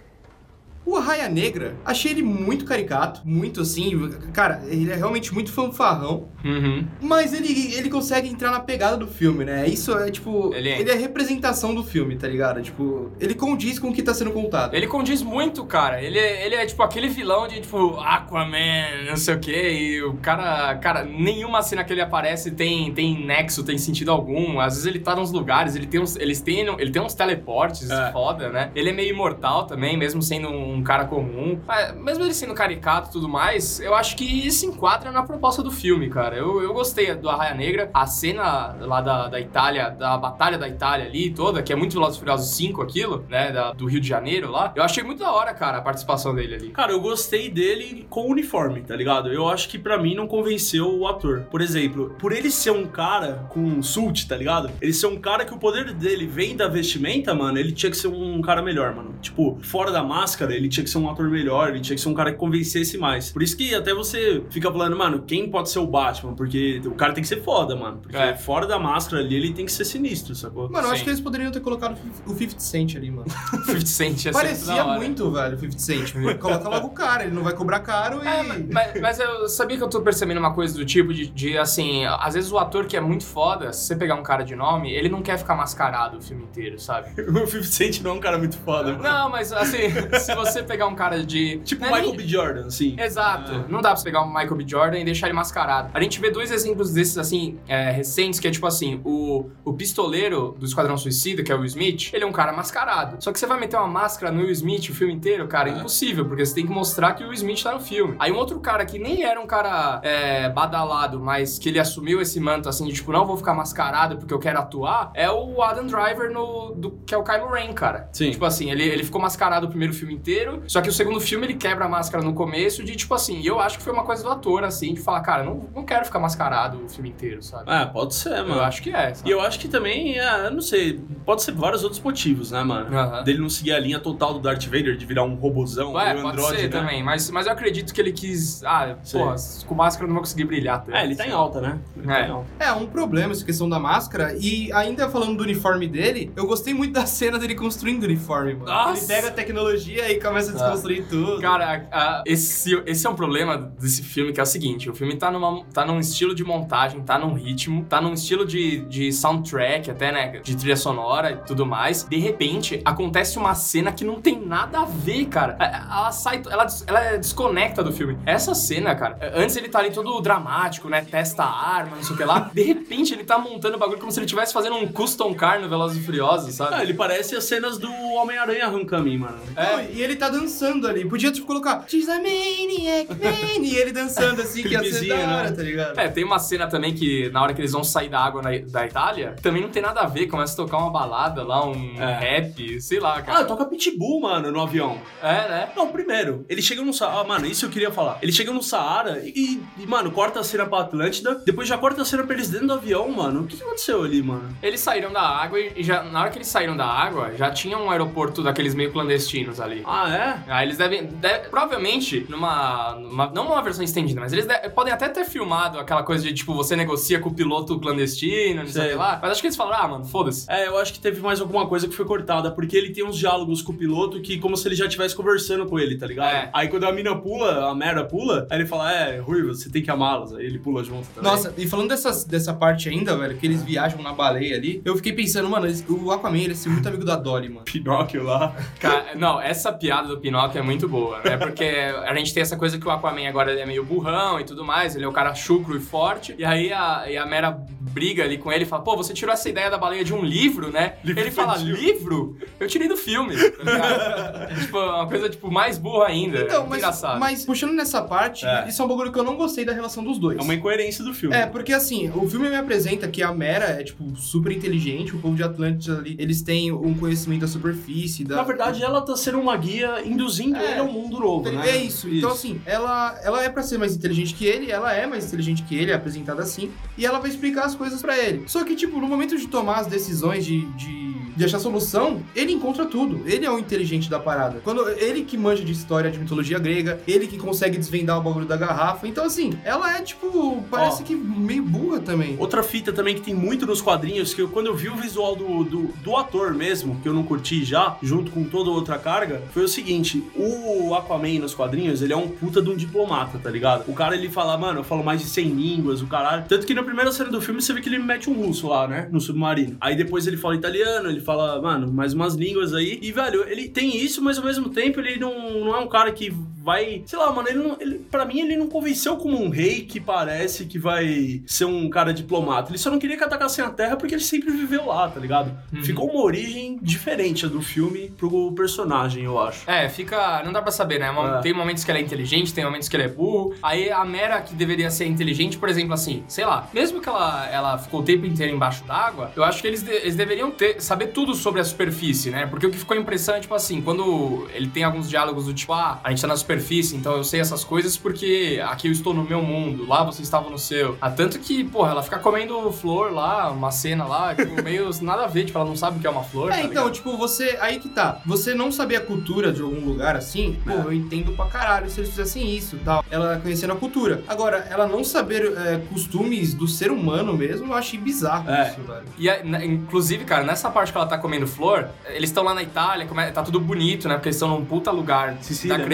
[0.84, 6.28] O Arraia Negra, achei ele muito caricato, muito assim, cara, ele é realmente muito fanfarrão,
[6.44, 6.84] Uhum.
[7.00, 9.66] mas ele, ele consegue entrar na pegada do filme, né?
[9.68, 10.94] Isso é tipo, Ele ele é.
[10.94, 12.60] é, representação do filme, tá ligado?
[12.60, 14.74] Tipo, ele condiz com o que tá sendo contado.
[14.74, 16.02] Ele condiz muito, cara.
[16.02, 19.70] Ele é, ele é tipo aquele vilão de tipo Aquaman, não sei o quê.
[19.72, 24.58] E o cara, cara, nenhuma cena que ele aparece tem, tem nexo, tem sentido algum.
[24.58, 27.88] Às vezes ele tá nos lugares, ele tem uns, eles têm, ele tem uns teleportes
[27.90, 28.10] É.
[28.12, 28.70] foda, né?
[28.74, 31.58] Ele é meio imortal também, mesmo sendo um cara comum.
[31.66, 35.60] Mas, mesmo ele sendo caricato e tudo mais, eu acho que se enquadra na proposta
[35.60, 36.36] do filme, cara.
[36.36, 37.90] Eu, eu gostei do Arraia Negra.
[37.92, 41.94] A cena lá da, da Itália, da Batalha da Itália ali toda, que é muito
[41.94, 43.50] Velozes Furiosos 5 aquilo, né?
[43.50, 44.72] da- do Rio de Janeiro lá.
[44.76, 46.68] Eu achei muito da hora, cara, a participação dele ali.
[46.70, 49.32] Cara, eu gostei dele com o uniforme, tá ligado?
[49.32, 51.46] Eu acho que pra mim não convenceu o ator.
[51.50, 54.70] Por exemplo, por ele ser um cara com um sult, tá ligado?
[54.80, 57.96] Ele ser um cara que o poder dele vem da vestimenta, mano, ele tinha que
[57.96, 59.14] ser um cara melhor, mano.
[59.20, 62.08] Tipo, fora da máscara, ele tinha que ser um ator melhor, ele tinha que ser
[62.08, 63.30] um cara que convencesse mais.
[63.30, 66.34] Por isso que até você fica falando, mano, quem pode ser o Batman?
[66.34, 67.98] Porque o cara tem que ser foda, mano.
[67.98, 68.34] Porque É.
[68.36, 70.70] fora da máscara ali, ele tem que ser sinistro, sacou?
[70.70, 73.26] Mano, eu acho que eles poderiam ter colocado o 50 Cent ali, mano.
[73.66, 76.12] 50 Cent ia Parecia muito, velho, o 50 Cent.
[76.38, 78.26] Coloca logo o cara, ele não vai cobrar caro e...
[78.26, 81.56] É, mas, mas eu sabia que eu tô percebendo uma coisa do tipo de, de,
[81.58, 84.54] assim, às vezes o ator que é muito foda, se você pegar um cara de
[84.54, 87.08] nome, ele não quer ficar mascarado o filme inteiro, sabe?
[87.22, 89.02] o 50 Cent não é um cara muito foda, mano.
[89.02, 89.88] Não, mas assim,
[90.20, 91.58] se você pegar um cara de.
[91.58, 92.26] Tipo não é Michael B.
[92.26, 92.96] Jordan, assim.
[92.98, 93.52] Exato.
[93.52, 93.64] É.
[93.68, 94.64] Não dá pra você pegar um Michael B.
[94.66, 95.90] Jordan e deixar ele mascarado.
[95.94, 99.72] A gente vê dois exemplos desses, assim, é, recentes, que é tipo assim, o, o
[99.72, 103.16] pistoleiro do Esquadrão Suicida, que é o Will Smith, ele é um cara mascarado.
[103.22, 105.72] Só que você vai meter uma máscara no Will Smith o filme inteiro, cara, é
[105.74, 105.78] É.
[105.78, 108.16] impossível, porque você tem que mostrar que o Will Smith tá no filme.
[108.18, 112.20] Aí um outro cara que nem era um cara é, badalado, mas que ele assumiu
[112.20, 115.62] esse manto, assim, de tipo, não vou ficar mascarado porque eu quero atuar, é o
[115.62, 118.08] Adam Driver, no, do, que é o Kylo Ren, cara.
[118.12, 118.30] Sim.
[118.30, 121.46] Tipo assim, ele, ele ficou mascarado o primeiro filme inteiro, só que o segundo filme
[121.46, 124.04] ele quebra a máscara no começo, de tipo assim, e eu acho que foi uma
[124.04, 127.42] coisa do ator, assim, de falar, cara, não, não quero ficar mascarado o filme inteiro,
[127.42, 127.64] sabe?
[127.66, 128.54] Ah, pode ser, mano.
[128.56, 129.28] eu acho que é, sabe?
[129.28, 132.62] E eu acho que também, é, eu não sei, pode ser vários outros motivos, né,
[132.62, 133.22] mano?
[133.24, 136.22] Dele não seguir a linha total do Darth Vader, de virar um robozão, Ué, um
[136.22, 136.80] pode androide, ser né?
[136.80, 138.62] também, mas, mas eu acredito que ele quis.
[138.64, 139.20] Ah, Sei.
[139.20, 139.34] porra,
[139.66, 140.84] com máscara eu não vou conseguir brilhar.
[140.84, 140.98] Tá?
[140.98, 141.78] É, ele tá em alta, né?
[141.96, 142.26] Ele tá É.
[142.26, 142.46] em alta.
[142.58, 144.34] É, um problema essa questão da máscara.
[144.38, 148.54] E ainda falando do uniforme dele, eu gostei muito da cena dele construindo o uniforme,
[148.54, 148.66] mano.
[148.66, 148.98] Nossa!
[148.98, 151.40] Ele pega a tecnologia e começa a desconstruir tudo.
[151.40, 154.94] Cara, a- a- esse, esse é um problema desse filme, que é o seguinte: o
[154.94, 158.78] filme tá, numa, tá num estilo de montagem, tá num ritmo, tá num estilo de,
[158.86, 160.40] de soundtrack, até, né?
[160.42, 162.04] De trilha sonora e tudo mais.
[162.04, 165.56] De repente, acontece uma cena que não tem nada a ver, cara.
[165.60, 168.18] É, Ela sai, ela, ela desconecta do filme.
[168.26, 171.02] Essa cena, cara, antes ele tá ali todo dramático, né?
[171.08, 172.50] Testa a arma, não sei o que lá.
[172.52, 175.60] De repente, ele tá montando o bagulho como se ele estivesse fazendo um custom car
[175.60, 176.74] no Velozes e Furiosos, sabe?
[176.74, 179.38] Ah, ele parece as cenas do Homem-Aranha Homecoming, mano.
[179.54, 181.04] Não, e ele tá dançando ali.
[181.08, 185.14] Podia, tipo, colocar She's a maniac, man", E ele dançando assim, que ia ser da
[185.16, 185.56] hora, né?
[185.56, 185.98] tá ligado?
[185.98, 188.50] É, tem uma cena também que, na hora que eles vão sair da água na-
[188.70, 191.94] da Itália, também não tem nada a ver, começa a tocar uma balada lá, um
[192.00, 192.12] É.
[192.18, 193.44] rap, sei lá, Ah, cara.
[193.44, 194.98] toca Pitbull, mano, no avião.
[195.22, 195.68] É, né?
[195.76, 197.20] Não, primeiro, eles chegam no Saara.
[197.20, 198.18] Ah, mano, isso eu queria falar.
[198.22, 202.02] Eles chegam no Saara e, e, mano, corta a cena pra Atlântida, depois já corta
[202.02, 203.40] a cena pra eles dentro do avião, mano.
[203.42, 204.48] O que, que aconteceu ali, mano?
[204.62, 207.76] Eles saíram da água e já, na hora que eles saíram da água, já tinha
[207.78, 209.82] um aeroporto daqueles meio clandestinos ali.
[209.84, 210.38] Ah, é?
[210.48, 214.92] Aí eles devem, deve- provavelmente, numa, numa- não numa versão estendida, mas eles de- podem
[214.92, 218.94] até ter filmado aquela coisa de, tipo, você negocia com o piloto clandestino, não sei
[218.94, 219.18] lá.
[219.20, 220.44] Mas acho que eles falaram, ah, mano, foda-se.
[220.50, 223.16] É, eu acho que teve mais alguma coisa que foi cortada, porque ele tem uns
[223.18, 226.32] diálogos com o piloto que como se ele já estivesse conversando com ele, tá ligado?
[226.34, 226.50] É.
[226.52, 229.82] Aí quando a mina pula, a mera pula, aí ele fala, é, Ruiva, você tem
[229.82, 230.34] que amá-las.
[230.34, 231.30] Aí ele pula junto também.
[231.30, 234.96] Nossa, e falando dessas, dessa parte ainda, velho, que eles viajam na baleia ali, eu
[234.96, 237.64] fiquei pensando, mano, eles- o Aquaman, ele é muito amigo da Dolly, mano.
[237.72, 238.54] Pinóquio lá.
[238.78, 241.36] Cara, não, essa piada do Pinóquio é muito boa, né?
[241.36, 241.64] Porque
[242.06, 244.64] a gente tem essa coisa que o Aquaman agora ele é meio burrão e tudo
[244.64, 248.24] mais, ele é o cara chucro e forte, e aí a, e a Mera briga
[248.24, 250.70] ali com ele e fala, pô, você tirou essa ideia da baleia de um livro,
[250.70, 250.94] né?
[251.04, 251.74] Livro ele fala, infantil.
[251.74, 252.36] livro?
[252.58, 253.34] Eu tirei do filme.
[253.52, 254.60] tá ligado?
[254.60, 256.40] tipo, uma coisa, tipo, mais burra ainda.
[256.40, 257.20] Então, mas, engraçado.
[257.20, 258.66] mas puxando nessa parte, É.
[258.68, 260.38] isso é um bagulho que eu não gostei da relação dos dois.
[260.38, 261.36] É uma incoerência do filme.
[261.36, 265.18] É, porque assim, o filme me apresenta que a Mera é, tipo, super inteligente, o
[265.18, 268.36] povo de Atlântida ali, eles têm um conhecimento da superfície, da...
[268.36, 270.72] Na verdade, ela tá sendo uma guia induzindo É.
[270.72, 271.68] ele ao mundo novo, né?
[271.68, 272.08] É isso.
[272.08, 275.62] Então, assim, ela, ela é pra ser mais inteligente que ele, ela é mais inteligente
[275.62, 278.44] que ele, é apresentada assim, e ela vai explicar as coisas pra ele.
[278.46, 282.52] Só que, tipo, no momento de tomar as decisões de, de de achar solução, ele
[282.52, 283.22] encontra tudo.
[283.26, 284.60] Ele é o inteligente da parada.
[284.62, 288.46] Quando ele que manja de história de mitologia grega, ele que consegue desvendar o bagulho
[288.46, 289.08] da garrafa.
[289.08, 291.06] Então, assim, ela é tipo, parece Ó.
[291.06, 292.36] que meio burra também.
[292.38, 295.34] Outra fita também que tem muito nos quadrinhos, que eu, quando eu vi o visual
[295.34, 299.42] do, do, do ator mesmo, que eu não curti já, junto com toda outra carga,
[299.52, 303.50] foi o seguinte: o Aquaman nos quadrinhos, ele é um puta de um diplomata, tá
[303.50, 303.88] ligado?
[303.88, 306.44] O cara ele fala, mano, eu falo mais de 100 línguas, o caralho.
[306.48, 308.86] Tanto que na primeira cena do filme você vê que ele mete um russo lá,
[308.86, 309.08] né?
[309.10, 309.76] No submarino.
[309.80, 312.98] Aí depois ele fala italiano, ele fala, mano, mais umas línguas aí.
[313.02, 316.12] E, velho, ele tem isso, mas ao mesmo tempo ele não, não é um cara
[316.12, 317.02] que vai.
[317.06, 317.76] Sei lá, mano, ele não.
[317.80, 321.88] Ele, pra mim, ele não convenceu como um rei que parece que vai ser um
[321.90, 322.70] cara diplomata.
[322.70, 325.52] Ele só não queria que atacassem a terra porque ele sempre viveu lá, tá ligado?
[325.82, 329.68] Ficou uma origem diferente do filme pro personagem, eu acho.
[329.70, 330.42] É, fica.
[330.44, 331.10] Não dá pra saber, né?
[331.10, 331.40] Mo- É.
[331.40, 333.54] Tem momentos que ele é inteligente, tem momentos que ele é burro.
[333.62, 337.48] Aí a Mera, que deveria ser inteligente, por exemplo, assim, sei lá, mesmo que ela,
[337.48, 340.80] ela ficou o tempo inteiro embaixo d'água, eu acho que eles, de- eles deveriam ter,
[340.80, 342.46] saber tudo sobre a superfície, né?
[342.46, 345.72] Porque o que ficou impressão é, tipo assim, quando ele tem alguns diálogos do tipo,
[345.72, 346.51] ah, a gente tá na superfície,
[346.96, 350.48] então eu sei essas coisas porque aqui eu estou no meu mundo, lá você estava
[350.50, 350.96] no seu.
[351.00, 355.24] Ah, tanto que, porra, ela fica comendo flor lá, uma cena lá, tipo, meio nada
[355.24, 356.50] a ver, tipo, ela não sabe o que é uma flor.
[356.50, 356.92] É, tá então, ligado?
[356.92, 357.56] tipo, você.
[357.60, 358.20] Aí que tá.
[358.26, 362.00] Você não saber a cultura de algum lugar assim, pô, eu entendo pra caralho se
[362.00, 363.04] eles fizessem isso e tal.
[363.10, 364.22] Ela conhecendo a cultura.
[364.28, 368.68] Agora, ela não saber é, costumes do ser humano mesmo, eu achei bizarro É.
[368.70, 369.04] isso, velho.
[369.18, 372.62] E, a- inclusive, cara, nessa parte que ela tá comendo flor, eles estão lá na
[372.62, 374.14] Itália, tá tudo bonito, né?
[374.14, 375.84] Porque eles estão num puta lugar Sicília, né?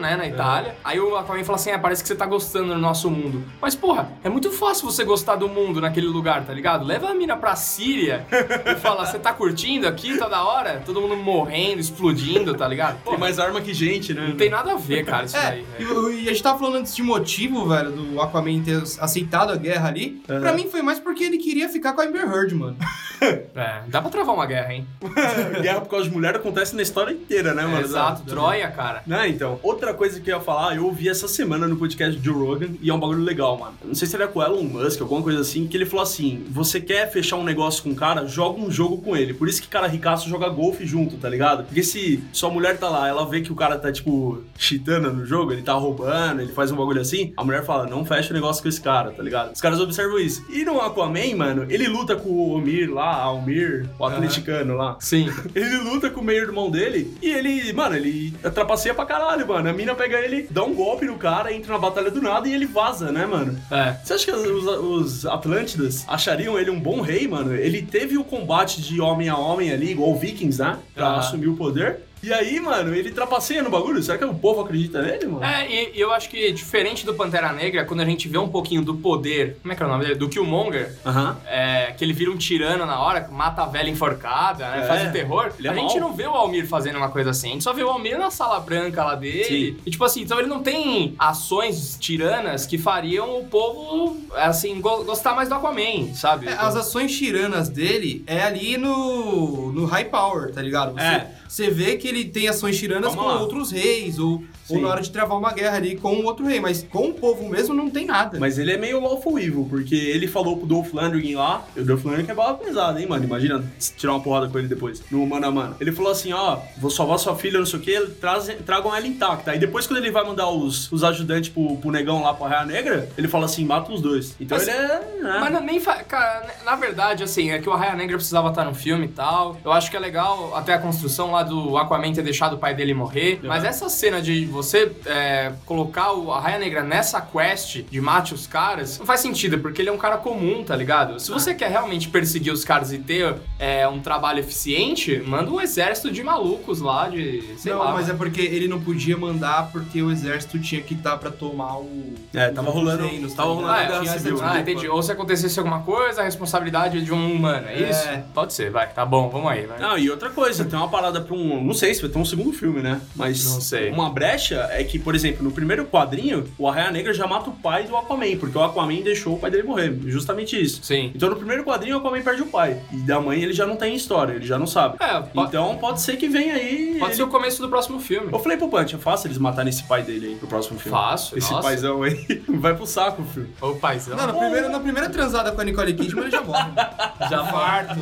[0.00, 0.16] Né?
[0.16, 0.74] Na Itália.
[0.84, 3.44] Aí o Aquaman fala assim: é, parece que você tá gostando do nosso mundo.
[3.60, 6.84] Mas, porra, é muito fácil você gostar do mundo naquele lugar, tá ligado?
[6.84, 8.26] Leva a mina pra Síria
[8.66, 10.82] e fala: você tá curtindo aqui, tá da hora?
[10.84, 12.94] Todo mundo morrendo, explodindo, tá ligado?
[12.96, 14.26] Tem Porra, mais arma que gente, né?
[14.28, 15.66] não tem nada a ver, cara, isso É, daí.
[15.78, 16.12] e, velho.
[16.12, 19.88] e a gente tava falando antes de motivo, velho, do Aquaman ter aceitado a guerra
[19.88, 20.22] ali.
[20.28, 20.40] Uhum.
[20.40, 22.76] Pra mim foi mais porque ele queria ficar com a Amber Heard, mano.
[23.20, 24.86] É, dá pra travar uma guerra, hein?
[25.60, 27.80] Guerra por causa de mulher acontece na história inteira, né, mano?
[27.80, 29.02] Exato, Da- Troia, cara.
[29.06, 29.58] Né, então.
[29.70, 32.70] Outra coisa que eu ia falar, eu ouvi essa semana no podcast do Joe Rogan
[32.82, 33.74] e é um bagulho legal, mano.
[33.84, 36.44] Não sei se era com o Elon Musk, alguma coisa assim, que ele falou assim:
[36.50, 39.32] você quer fechar um negócio com um cara, joga um jogo com ele.
[39.32, 41.62] Por isso que cara ricaço joga golfe junto, tá ligado?
[41.66, 45.24] Porque se sua mulher tá lá, ela vê que o cara tá, tipo, cheatando no
[45.24, 48.34] jogo, ele tá roubando, ele faz um bagulho assim, a mulher fala: não fecha o
[48.34, 49.54] negócio com esse cara, tá ligado?
[49.54, 50.44] Os caras observam isso.
[50.50, 54.96] E no Aquaman, mano, ele luta com o Omir lá, Almir, o atleticano lá.
[54.98, 55.30] Sim.
[55.54, 59.59] Ele luta com o meio-irmão dele e ele, mano, ele trapaceia pra caralho, mano.
[59.68, 62.54] A mina pega ele, dá um golpe no cara, entra na batalha do nada e
[62.54, 63.58] ele vaza, né, mano?
[63.70, 63.96] É.
[64.02, 67.54] Você acha que os, os Atlântidas achariam ele um bom rei, mano?
[67.54, 70.78] Ele teve o combate de homem a homem ali, igual Vikings, né?
[70.94, 71.18] Pra Ah.
[71.18, 72.00] assumir o poder.
[72.22, 74.02] E aí, mano, ele trapaceia no bagulho.
[74.02, 75.44] Será que o povo acredita nele, mano?
[75.44, 78.82] É, e eu acho que diferente do Pantera Negra, quando a gente vê um pouquinho
[78.82, 80.16] do poder, como é que é o nome dele?
[80.16, 81.36] Do Killmonger, Aham.
[81.46, 84.82] é, que ele vira um tirano na hora, mata a velha enforcada, né?
[84.82, 85.52] É, Faz o terror.
[85.58, 87.48] ele é a gente não vê o Almir fazendo uma coisa assim.
[87.48, 89.44] A gente só vê o Almir na sala branca lá dele.
[89.76, 89.76] Sim.
[89.86, 95.04] E tipo assim, então ele não tem ações tiranas que fariam o povo, assim, go-
[95.04, 96.48] gostar mais do Aquaman, sabe?
[96.48, 100.92] É, as ações tiranas dele é ali no, no High Power, tá ligado?
[100.92, 101.30] Você, É.
[101.48, 103.40] você vê que ele tem ações tiranas Calma com lá.
[103.40, 104.82] outros reis, ou, ou Sim.
[104.82, 107.48] na hora de travar uma guerra ali com um outro rei, mas com o povo
[107.48, 108.38] mesmo não tem nada.
[108.38, 111.84] Mas ele é meio lawful evil, porque ele falou pro Dolph Lundgren lá, e o
[111.84, 113.24] Dolph Lundgren é bala pesada, hein, mano?
[113.24, 113.64] Imagina
[113.96, 115.76] tirar uma porrada com ele depois, no mano a mano.
[115.80, 119.06] Ele falou assim, ó, vou salvar sua filha, não sei o que, trazem, tragam ela
[119.06, 119.50] intacta.
[119.52, 122.66] Aí depois quando ele vai mandar os, os ajudantes pro, pro negão lá, pra Raia
[122.66, 124.34] Negra, ele fala assim, mata os dois.
[124.40, 125.22] Então Mas- ele é...
[125.22, 125.38] né?
[125.40, 126.02] Mas nem fa...
[126.04, 129.56] Cara, na verdade, assim, é que o Arraia Negra precisava estar no filme e tal.
[129.64, 132.74] Eu acho que é legal até a construção lá do Aquaman ter deixado o pai
[132.74, 133.40] dele morrer.
[133.42, 133.48] Uhum.
[133.48, 138.46] Mas essa cena de você é, colocar o Arraia Negra nessa quest de mate os
[138.46, 141.18] caras, não faz sentido, porque ele é um cara comum, tá ligado?
[141.20, 145.60] Se você quer realmente perseguir os caras e ter é, um trabalho eficiente, manda um
[145.60, 147.42] exército de malucos lá, de.
[147.58, 147.92] sei não, lá.
[147.92, 151.78] mas é porque ele não podia mandar porque o exército tinha que estar pra tomar
[151.78, 152.14] o.
[152.34, 153.66] É, tava os rolando- reinos, tava ligado?
[153.66, 154.38] rolando Ah, essa civil.
[154.42, 154.88] Ah, entendi.
[154.88, 157.90] Ou se acontecesse alguma coisa, a responsabilidade é de um humano, é, É.
[157.90, 158.08] isso?
[158.34, 158.88] Pode ser, vai.
[158.88, 159.78] Tá bom, vamos aí, vai.
[159.78, 161.62] Não, e outra coisa, tem uma parada pra um.
[161.62, 163.00] Não sei se vai ter um segundo filme, né?
[163.14, 163.44] Mas.
[163.44, 163.90] Não sei.
[163.90, 167.52] Uma brecha é que, por exemplo, no primeiro quadrinho, o Arraia Negra já mata o
[167.52, 169.96] pai do Aquaman, porque o Aquaman deixou o pai dele morrer.
[170.06, 170.80] Justamente isso.
[170.82, 171.10] Sim.
[171.14, 172.80] Então no primeiro quadrinho o Aquaman perde o pai.
[172.92, 174.96] E da mãe ele já não tem história, ele já não sabe.
[175.00, 176.96] É, pode, Então pode ser que venha aí.
[176.98, 178.28] pode ele- ser o começo do próximo filme.
[178.32, 180.96] Eu falei pro Punch, é fácil eles matarem esse pai dele aí pro próximo filme.
[180.96, 181.62] Fácil, Esse nossa.
[181.66, 183.48] paizão aí vai pro saco, filho.
[183.60, 184.16] Ô, paizão.
[184.16, 186.70] Não, na primeira, na primeira transada com a Nicole Kidman ele já morre.
[187.30, 187.94] Já farto.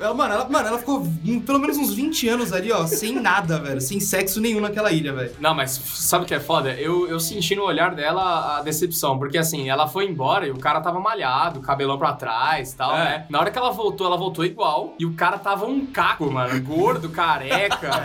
[0.00, 1.06] Ela, mano, ela, mano, ela ficou
[1.46, 3.80] pelo menos uns 20 anos ali, ó, sem nada, velho.
[3.80, 5.32] Sem sexo nenhum naquela ilha, velho.
[5.38, 6.70] Não, mas mas sabe o que é foda?
[6.72, 10.58] Eu, eu senti no olhar dela a decepção, porque assim, ela foi embora e o
[10.58, 13.04] cara tava malhado, cabelão pra trás e tal, É.
[13.04, 13.26] né?
[13.28, 16.58] Na hora que ela voltou, ela voltou igual, e o cara tava um caco, mano,
[16.62, 17.88] gordo, careca,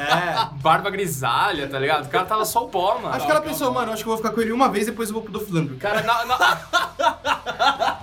[0.53, 0.61] É.
[0.61, 2.05] barba grisalha, tá ligado?
[2.05, 3.15] O cara tava só o pó, mano.
[3.15, 5.07] Acho que ela pensou, mano, acho que eu vou ficar com ele uma vez, depois
[5.09, 5.77] eu vou pro Dolph Lundgren.
[5.77, 6.59] Cara, na, na...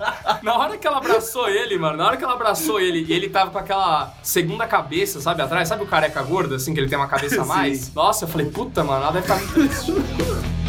[0.41, 3.29] na hora que ela abraçou ele, mano, na hora que ela abraçou ele e ele
[3.29, 6.97] tava com aquela segunda cabeça, sabe, atrás, sabe o careca gordo, assim, que ele tem
[6.97, 7.93] uma cabeça a mais?
[7.93, 10.60] Nossa, eu falei, puta, mano, ela deve estar muito triste.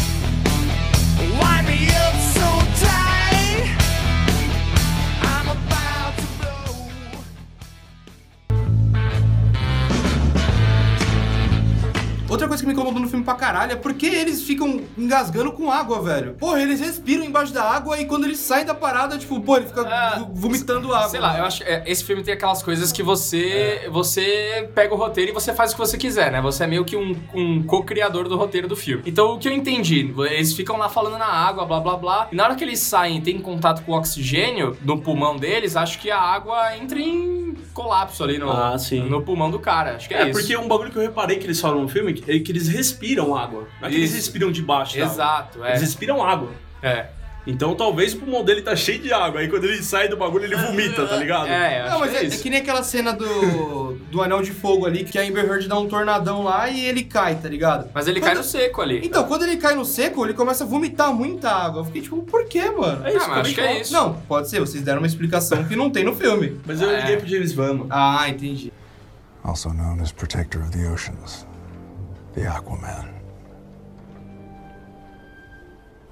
[12.32, 15.70] Outra coisa que me incomodou no filme pra caralho é porque eles ficam engasgando com
[15.70, 16.32] água, velho.
[16.34, 19.66] Porra, eles respiram embaixo da água e quando eles saem da parada, tipo, pô, ele
[19.66, 21.08] fica É, vo- vomitando água.
[21.10, 24.94] Sei lá, eu acho que é, esse filme tem aquelas coisas que você você pega
[24.94, 26.40] o roteiro e você faz o que você quiser, né?
[26.40, 29.02] Você é meio que um, um co-criador do roteiro do filme.
[29.06, 32.34] Então, o que eu entendi, eles ficam lá falando na água, blá blá blá, e
[32.36, 35.98] na hora que eles saem e tem contato com o oxigênio no pulmão deles, acho
[35.98, 39.00] que a água entra em colapso ali no, Ah, sim.
[39.08, 39.96] no pulmão do cara.
[39.96, 40.38] Acho que é, É, isso.
[40.40, 43.34] porque um bagulho que eu reparei que eles falam no filme é que eles respiram
[43.36, 43.66] água.
[43.80, 45.14] Não é que eles respiram debaixo da água.
[45.14, 45.68] Exato, é.
[45.70, 46.50] Eles respiram água.
[46.82, 47.06] É,
[47.44, 49.40] Então talvez o pulmão dele tá cheio de água.
[49.40, 51.48] Aí quando ele sai do bagulho, ele vomita, tá ligado?
[51.48, 54.42] é, acho Não, mas que é, é é que nem aquela cena do, do Anel
[54.42, 57.48] de Fogo ali, que a Amber Heard dá um tornadão lá e ele cai, tá
[57.48, 57.90] ligado?
[57.92, 59.00] Mas ele Quando- cai no seco ali.
[59.04, 61.80] Então, quando ele cai no seco, ele começa a vomitar muita água.
[61.80, 63.04] Eu fiquei tipo, por quê, mano?
[63.04, 63.92] É isso, Ah, mas acho que é isso.
[63.92, 66.60] Não, pode ser, vocês deram uma explicação que não tem no filme.
[66.64, 67.00] Mas eu É.
[67.00, 67.86] liguei pro James Van, mano.
[67.90, 68.72] Ah, entendi.
[69.44, 71.44] also known as Protector of the Oceans,
[72.34, 73.12] the Aquaman.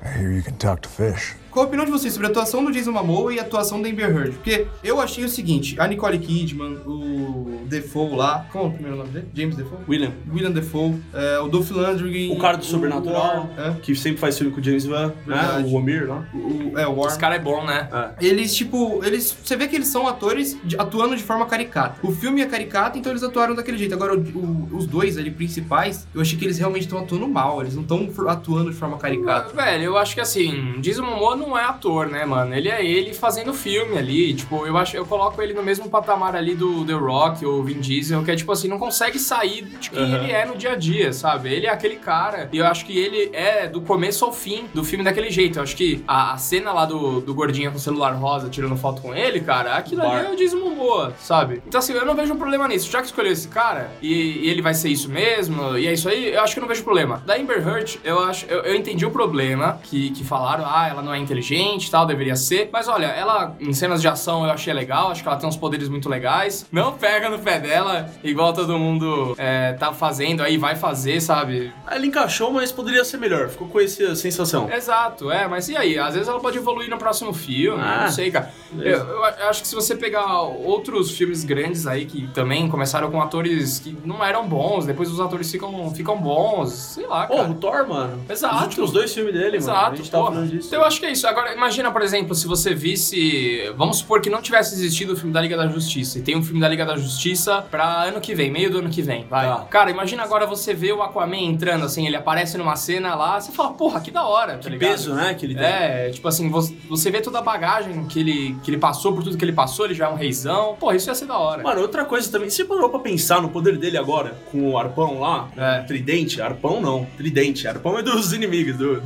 [0.03, 1.35] I hear you can talk to fish.
[1.51, 3.89] Qual a opinião de vocês sobre a atuação do Jason Momoa e a atuação da
[3.89, 4.33] Amber Heard?
[4.37, 8.97] Porque eu achei o seguinte, a Nicole Kidman, o Defoe lá, qual é o primeiro
[8.97, 9.27] nome dele?
[9.35, 9.79] James Defoe?
[9.89, 10.13] William.
[10.33, 12.33] William Defoe, é, o Dolph Lundgren...
[12.33, 15.65] O cara do o Sobrenatural, Warren, que sempre faz filme com o James Van, né?
[15.67, 16.25] O Omir lá.
[16.33, 17.07] é, o, é, o Warren.
[17.09, 17.89] Esse cara é bom, né?
[18.21, 18.27] É.
[18.27, 19.37] Eles, tipo, eles.
[19.45, 21.97] Você vê que eles são atores de- atuando de forma caricata.
[22.03, 23.95] O filme é caricato, então eles atuaram daquele jeito.
[23.95, 27.61] Agora, o- o- os dois ali principais, eu achei que eles realmente estão atuando mal.
[27.61, 29.53] Eles não estão atuando de forma caricata.
[29.55, 32.55] Velho, eu acho que assim, Jason Momoa não é ator, né, mano?
[32.55, 34.35] Ele é ele fazendo filme ali.
[34.35, 37.81] Tipo, eu acho, eu coloco ele no mesmo patamar ali do The Rock ou Vin
[37.81, 40.23] Diesel, que é tipo assim, não consegue sair de quem Aham.
[40.23, 41.53] ele é no dia a dia, sabe?
[41.53, 42.49] Ele é aquele cara.
[42.53, 45.59] E eu acho que ele é do começo ao fim do filme daquele jeito.
[45.59, 48.77] Eu acho que a, a cena lá do, do gordinho com o celular rosa tirando
[48.77, 50.25] foto com ele, cara, aquilo ali Bar.
[50.25, 51.63] é o Jason Momoa, sabe?
[51.67, 52.91] Então assim, eu não vejo um problema nisso.
[52.91, 56.09] Já que escolheu esse cara e, e ele vai ser isso mesmo, e é isso
[56.09, 57.23] aí, eu acho que eu não vejo problema.
[57.27, 61.03] Da Amber Heard, eu acho, eu, eu entendi o problema que, que falaram, ah, ela
[61.03, 62.69] não é inteligente e tal, deveria ser.
[62.73, 65.57] Mas olha, ela em cenas de ação eu achei legal, acho que ela tem uns
[65.57, 66.67] poderes muito legais.
[66.73, 71.73] Não pega no pé dela, igual todo mundo é, tá fazendo aí, vai fazer, sabe?
[71.91, 73.49] Ele encaixou, mas poderia ser melhor.
[73.49, 74.71] Ficou com essa sensação.
[74.73, 75.99] Exato, é, mas e aí?
[75.99, 78.51] Às vezes ela pode evoluir no próximo filme, Ah, não sei, cara.
[78.79, 83.21] Eu, eu acho que se você pegar outros filmes grandes aí que também começaram com
[83.21, 87.55] atores que não eram bons, depois os atores ficam, ficam bons, sei lá, Pô, o
[87.55, 88.23] Thor, mano.
[88.29, 88.57] Exato.
[88.57, 89.71] Os últimos dois filmes dele, mano.
[89.71, 90.35] A Exato, gente tava porra.
[90.37, 90.69] falando disso.
[90.69, 91.20] Então eu acho que é isso.
[91.29, 93.73] Agora, imagina, por exemplo, se você visse.
[93.77, 96.19] Vamos supor que não tivesse existido o filme da Liga da Justiça.
[96.19, 98.91] E tem um filme da Liga da Justiça pra ano que vem, meio do ano
[98.91, 99.47] que vem, vai.
[99.47, 99.67] Tá.
[99.71, 103.53] Cara, imagina agora você vê o Aquaman entrando, assim, ele aparece numa cena lá, você
[103.53, 104.91] fala, porra, que da hora, tá Que ligado?
[104.91, 105.65] peso, né, que ele tem.
[105.65, 109.37] É, tipo assim, você, vê toda a bagagem que ele, que ele passou, por tudo
[109.37, 110.77] que ele passou, ele já é um reizão.
[110.79, 111.63] Pô, isso ia ser da hora.
[111.63, 115.21] Mano, outra coisa também, você parou pra pensar no poder dele agora, com o arpão
[115.21, 115.49] lá?
[115.57, 115.81] É.
[115.83, 116.41] Tridente?
[116.41, 117.67] Arpão não, tridente.
[117.67, 119.03] Arpão é dos inimigos, do,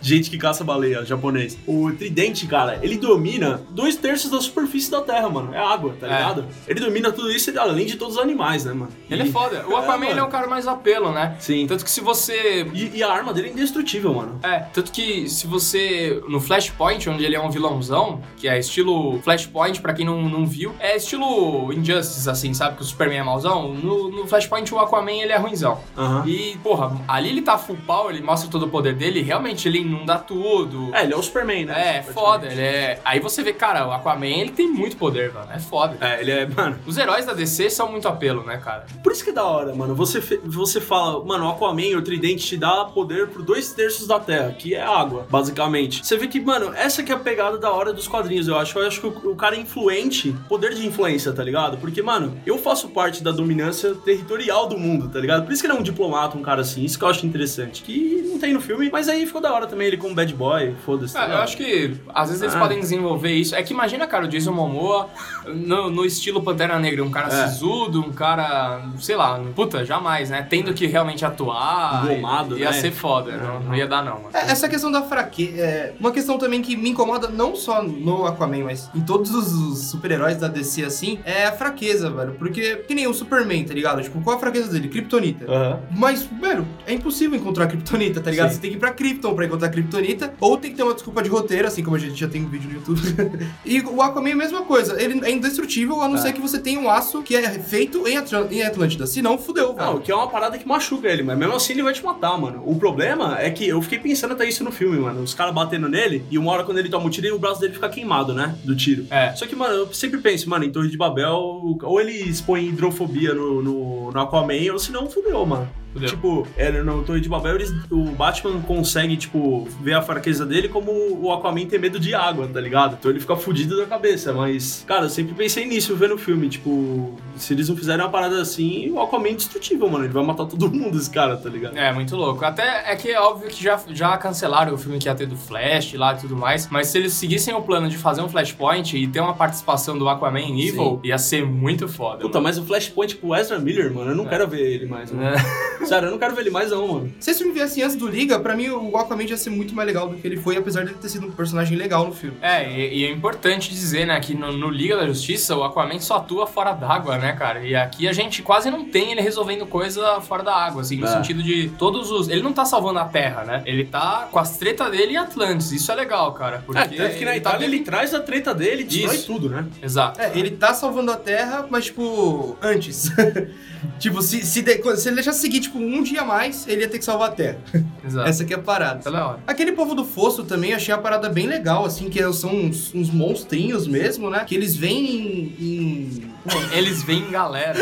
[0.00, 1.58] gente que caça baleia, japonês.
[1.66, 5.54] O tridente, cara, ele domina dois terços da superfície da Terra, mano.
[5.54, 6.10] É água, tá É.
[6.10, 6.44] ligado?
[6.66, 8.90] Ele domina tudo isso, além de todos os animais, né, mano?
[9.10, 9.64] Ele é E- foda.
[9.68, 11.36] O Aquaman ele é o cara mais apelo, né?
[11.38, 11.66] Sim.
[11.66, 14.38] Tanto que se você E, e a arma dele é indestrutível, mano.
[14.42, 16.22] É, tanto que se você.
[16.28, 20.46] No Flashpoint, onde ele é um vilãozão, que é estilo Flashpoint, pra quem não, não
[20.46, 22.76] viu, é estilo Injustice, assim, sabe?
[22.76, 23.72] Que o Superman é mauzão.
[23.74, 25.80] No, no Flashpoint, o Aquaman ele é ruinzão.
[25.96, 26.24] Aham.
[26.26, 29.80] E, porra, ali ele tá full power, ele mostra todo o poder dele, realmente ele
[29.88, 30.94] inunda tudo.
[30.94, 31.98] É, ele é o Superman, né?
[31.98, 33.00] É, foda, ele é.
[33.04, 35.48] Aí você vê, cara, o Aquaman ele tem muito poder, mano.
[35.52, 35.96] É foda.
[36.00, 36.78] É, ele é, mano.
[36.86, 38.86] Os heróis da DC são muito apelo, né, cara?
[39.02, 39.94] Por isso que é da hora, mano.
[39.94, 44.20] Você, você fala, mano, o Aquaman, o Tridente te dá poder por dois terços da
[44.20, 46.06] Terra, que é água, basicamente.
[46.06, 48.78] Você vê que, mano, essa que é a pegada da hora dos quadrinhos, eu acho.
[48.78, 51.78] Eu acho que o, o cara é influente, poder de influência, tá ligado?
[51.78, 55.44] Porque, mano, eu faço parte da dominância territorial do mundo, tá ligado?
[55.44, 56.84] Por isso que ele é um diplomata, um cara assim.
[56.84, 57.82] Isso que eu acho interessante.
[57.82, 59.77] Que não tem no filme, mas aí ficou da hora também.
[59.78, 61.16] Também ele como bad boy, foda-se.
[61.16, 62.58] Ah, eu acho que às vezes eles Ah.
[62.58, 63.54] podem desenvolver isso.
[63.54, 65.08] É que imagina, cara, o Jason Momoa
[65.46, 67.46] no, no estilo Pantera Negra, um cara É.
[67.48, 70.44] sisudo, um cara, sei lá, puta, jamais, né?
[70.48, 72.04] Tendo que realmente atuar.
[72.10, 72.72] Engomado, ia né?
[72.72, 74.30] ser foda, não, não ia dar não, mano.
[74.34, 75.60] É, Essa questão da fraqueza.
[75.62, 79.78] É uma questão também que me incomoda não só no Aquaman, mas em todos os-
[79.90, 82.32] super-heróis da DC assim, é a fraqueza, velho.
[82.38, 84.02] Porque, que nem o Superman, tá ligado?
[84.02, 84.88] Tipo, qual a fraqueza dele?
[84.88, 85.44] Kryptonita.
[85.50, 85.80] Aham.
[85.96, 88.48] Mas, velho, é impossível encontrar Kryptonita, tá ligado?
[88.48, 88.54] Sim.
[88.56, 91.22] Você tem que ir pra Krypton pra encontrar Kryptonita, ou tem que ter uma desculpa
[91.22, 93.00] de roteiro, assim como a gente já tem um vídeo no YouTube.
[93.64, 96.18] e o Aquaman é a mesma coisa, ele é indestrutível, a não É.
[96.18, 99.06] ser que você tenha um aço que é feito em, Atl em Atlântida.
[99.06, 99.74] Se não, fudeu.
[99.74, 102.38] Não, que é uma parada que machuca ele, mas mesmo assim ele vai te matar,
[102.38, 102.62] mano.
[102.66, 105.22] O problema é que eu fiquei pensando até isso no filme, mano.
[105.22, 107.74] Os caras batendo nele e uma hora quando ele toma um tiro, o braço dele
[107.74, 108.56] fica queimado, né?
[108.64, 109.06] Do tiro.
[109.10, 109.32] É.
[109.34, 111.36] Só que, mano, eu sempre penso, mano, em Torre de Babel,
[111.82, 115.68] ou ele expõe hidrofobia no, no, no Aquaman, ou senão fudeu, mano.
[115.92, 116.08] Fudeu.
[116.08, 120.68] Tipo, é, no Torre de Babel, eles, o Batman consegue, tipo, ver a fraqueza dele
[120.68, 122.96] como o Aquaman tem medo de água, tá ligado?
[122.98, 126.48] Então ele fica fudido da cabeça, mas, cara, eu sempre pensei nisso vendo o filme,
[126.48, 130.24] tipo, se eles não fizerem uma parada assim, o Aquaman é indestrutível, mano, ele vai
[130.24, 131.76] matar todo mundo, esse cara, tá ligado?
[131.76, 132.44] É, muito louco.
[132.44, 135.36] Até é que é óbvio que já, já cancelaram o filme que ia ter do
[135.36, 138.96] Flash lá e tudo mais, mas se eles seguissem o plano de fazer um Flashpoint
[138.96, 142.18] e ter uma participação do Aquaman em Evil, ia ser muito foda.
[142.20, 144.28] Puta, mas o Flashpoint com o Ezra Miller, mano, eu não É.
[144.28, 145.28] quero ver ele mais, mano.
[145.86, 147.12] Sério, eu não quero ver ele mais não, mano.
[147.20, 149.86] Se esse filme viesse antes do Liga, pra mim o Aquaman ia ser muito mais
[149.86, 152.36] legal do que ele foi, apesar de ele ter sido um personagem legal no filme.
[152.42, 155.98] É, e, e é importante dizer, né, que no, no Liga da Justiça o Aquaman
[156.00, 157.64] só atua fora d'água, né, cara?
[157.64, 161.06] E aqui a gente quase não tem ele resolvendo coisa fora da água, assim, no
[161.06, 161.10] É.
[161.10, 162.28] sentido de todos os.
[162.28, 163.62] Ele não tá salvando a Terra, né?
[163.66, 165.72] Ele tá com as tretas dele em Atlantis.
[165.72, 166.62] Isso é legal, cara.
[166.64, 168.84] Porque É, tanto que na ele tá Itália bem- ele traz a treta dele e
[168.84, 169.66] destrói tudo, né?
[169.82, 170.20] Exato.
[170.20, 173.10] É, ele tá salvando a Terra, mas, tipo, antes.
[173.98, 176.88] tipo, se, se, de- se ele deixasse seguir, tipo, um dia a mais, ele ia
[176.88, 177.58] ter que salvar a Terra.
[178.04, 178.28] Exato.
[178.28, 179.00] Essa aqui é a parada.
[179.06, 179.38] É da hora.
[179.46, 183.10] Aquele povo do fosso também, achei a parada bem legal, assim, que são uns, uns
[183.10, 184.44] monstrinhos mesmo, né?
[184.46, 185.54] Que eles vêm em...
[185.60, 186.37] em-
[186.72, 187.78] Eles vêm em galera.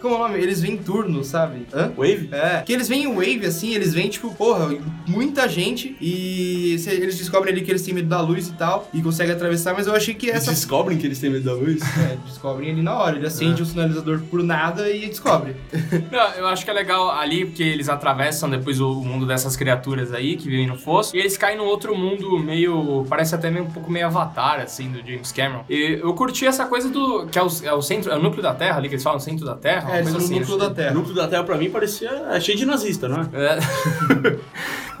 [0.00, 0.38] como é o nome?
[0.38, 1.66] Eles vêm em turno, sabe?
[1.72, 1.92] Hã?
[1.96, 2.28] Wave?
[2.32, 4.68] É, que eles vêm em wave, assim, eles vêm, tipo, porra,
[5.06, 8.88] muita gente e se- eles descobrem ali que eles têm medo da luz e tal,
[8.92, 10.50] e conseguem atravessar, mas eu achei que Eles essa...
[10.52, 11.80] descobrem que eles têm medo da luz?
[11.98, 15.56] É, descobrem ali na hora, ele acende o sinalizador por nada e descobre.
[16.10, 20.12] Não, eu acho que é legal ali, porque eles atravessam depois o mundo dessas criaturas
[20.12, 23.04] aí, que vivem no fosso, e eles caem num outro mundo meio.
[23.08, 25.64] Parece até meio um pouco meio avatar, assim, do James Cameron.
[25.68, 27.26] E eu curti essa coisa do.
[27.26, 29.18] que é o, é o centro, é o núcleo da Terra ali, que eles falam,
[29.18, 29.96] centro da Terra.
[29.96, 30.94] É, eles no assim, núcleo acho da O Terra.
[30.94, 33.28] núcleo da Terra pra mim parecia é cheio de nazista, não é?
[33.32, 33.58] É.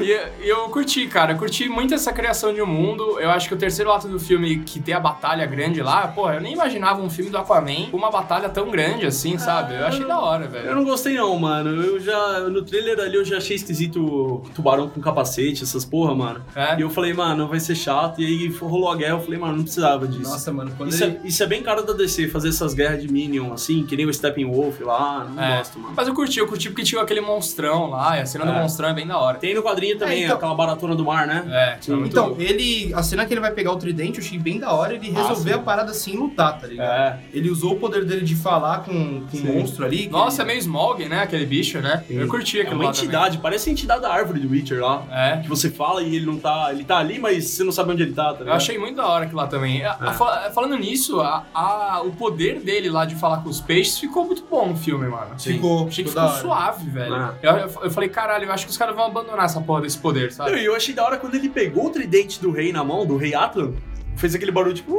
[0.02, 1.32] e eu curti, cara.
[1.32, 3.20] Eu curti muito essa criação de um mundo.
[3.20, 6.34] Eu acho que o terceiro ato do filme, que tem a batalha grande lá, porra,
[6.34, 9.74] eu nem imaginava um filme do Aquaman com uma batalha tão grande assim, sabe?
[9.74, 10.66] Eu achei da hora, velho.
[10.66, 11.82] Eu não gostei não, mano.
[11.82, 12.40] Eu já.
[12.40, 16.42] No trailer ali eu já achei esquisito tubarão com capacete, essas porra, mano.
[16.54, 16.78] É?
[16.78, 18.20] E eu falei, mano, vai ser chato.
[18.20, 20.30] E aí rolou a guerra, eu falei, mano, não precisava disso.
[20.30, 21.20] Nossa, mano, quando Isso, ele...
[21.22, 24.06] é, isso é bem cara da DC, fazer essas guerras de Minion, assim, que nem
[24.06, 25.58] o Steppenwolf lá, não É.
[25.58, 25.94] gosto, mano.
[25.96, 28.60] Mas eu curti, eu curti porque tinha aquele monstrão lá, e a cena do É.
[28.60, 29.38] monstrão é bem da hora.
[29.38, 31.44] Tem no quadrinho também, É, então- aquela baratona do mar, né?
[31.50, 31.92] É, Sim.
[31.92, 32.92] é muito Então, ele.
[32.94, 35.28] A cena que ele vai pegar o tridente, eu achei bem da hora ele Ah,
[35.28, 35.58] resolver sim.
[35.58, 36.88] a parada sem lutar, tá ligado?
[36.90, 37.18] É.
[37.32, 39.48] Ele usou o poder dele de falar com, com Sim.
[39.48, 40.08] um monstro ali.
[40.08, 41.22] Nossa, é ele- meio Smog, né?
[41.22, 42.04] Aquele bicho, né?
[42.08, 43.04] Eu curti É aquilo uma lá também.
[43.06, 45.02] entidade, parece a entidade da árvore do Witcher lá.
[45.10, 45.36] É.
[45.38, 46.68] Que você fala e ele não tá.
[46.72, 48.56] Ele tá ali, mas você não sabe onde ele tá, tá Eu ligado?
[48.56, 49.84] achei muito da hora aquilo lá também.
[49.84, 50.12] A- a- É.
[50.14, 54.24] fa- falando nisso, a- a- o poder dele lá de falar com os peixes ficou
[54.24, 55.38] muito bom no filme, mano.
[55.38, 55.52] Sim.
[55.54, 57.14] Ficou, Achei que ficou suave, velho.
[57.14, 57.34] Ah.
[57.42, 59.98] Eu, eu- eu falei, caralho, eu acho que os caras vão abandonar essa porra desse
[59.98, 60.58] poder, sabe?
[60.58, 63.16] E eu achei da hora quando ele pegou o tridente do rei na mão, do
[63.16, 63.72] rei Atlan,
[64.16, 64.90] fez aquele barulho tipo.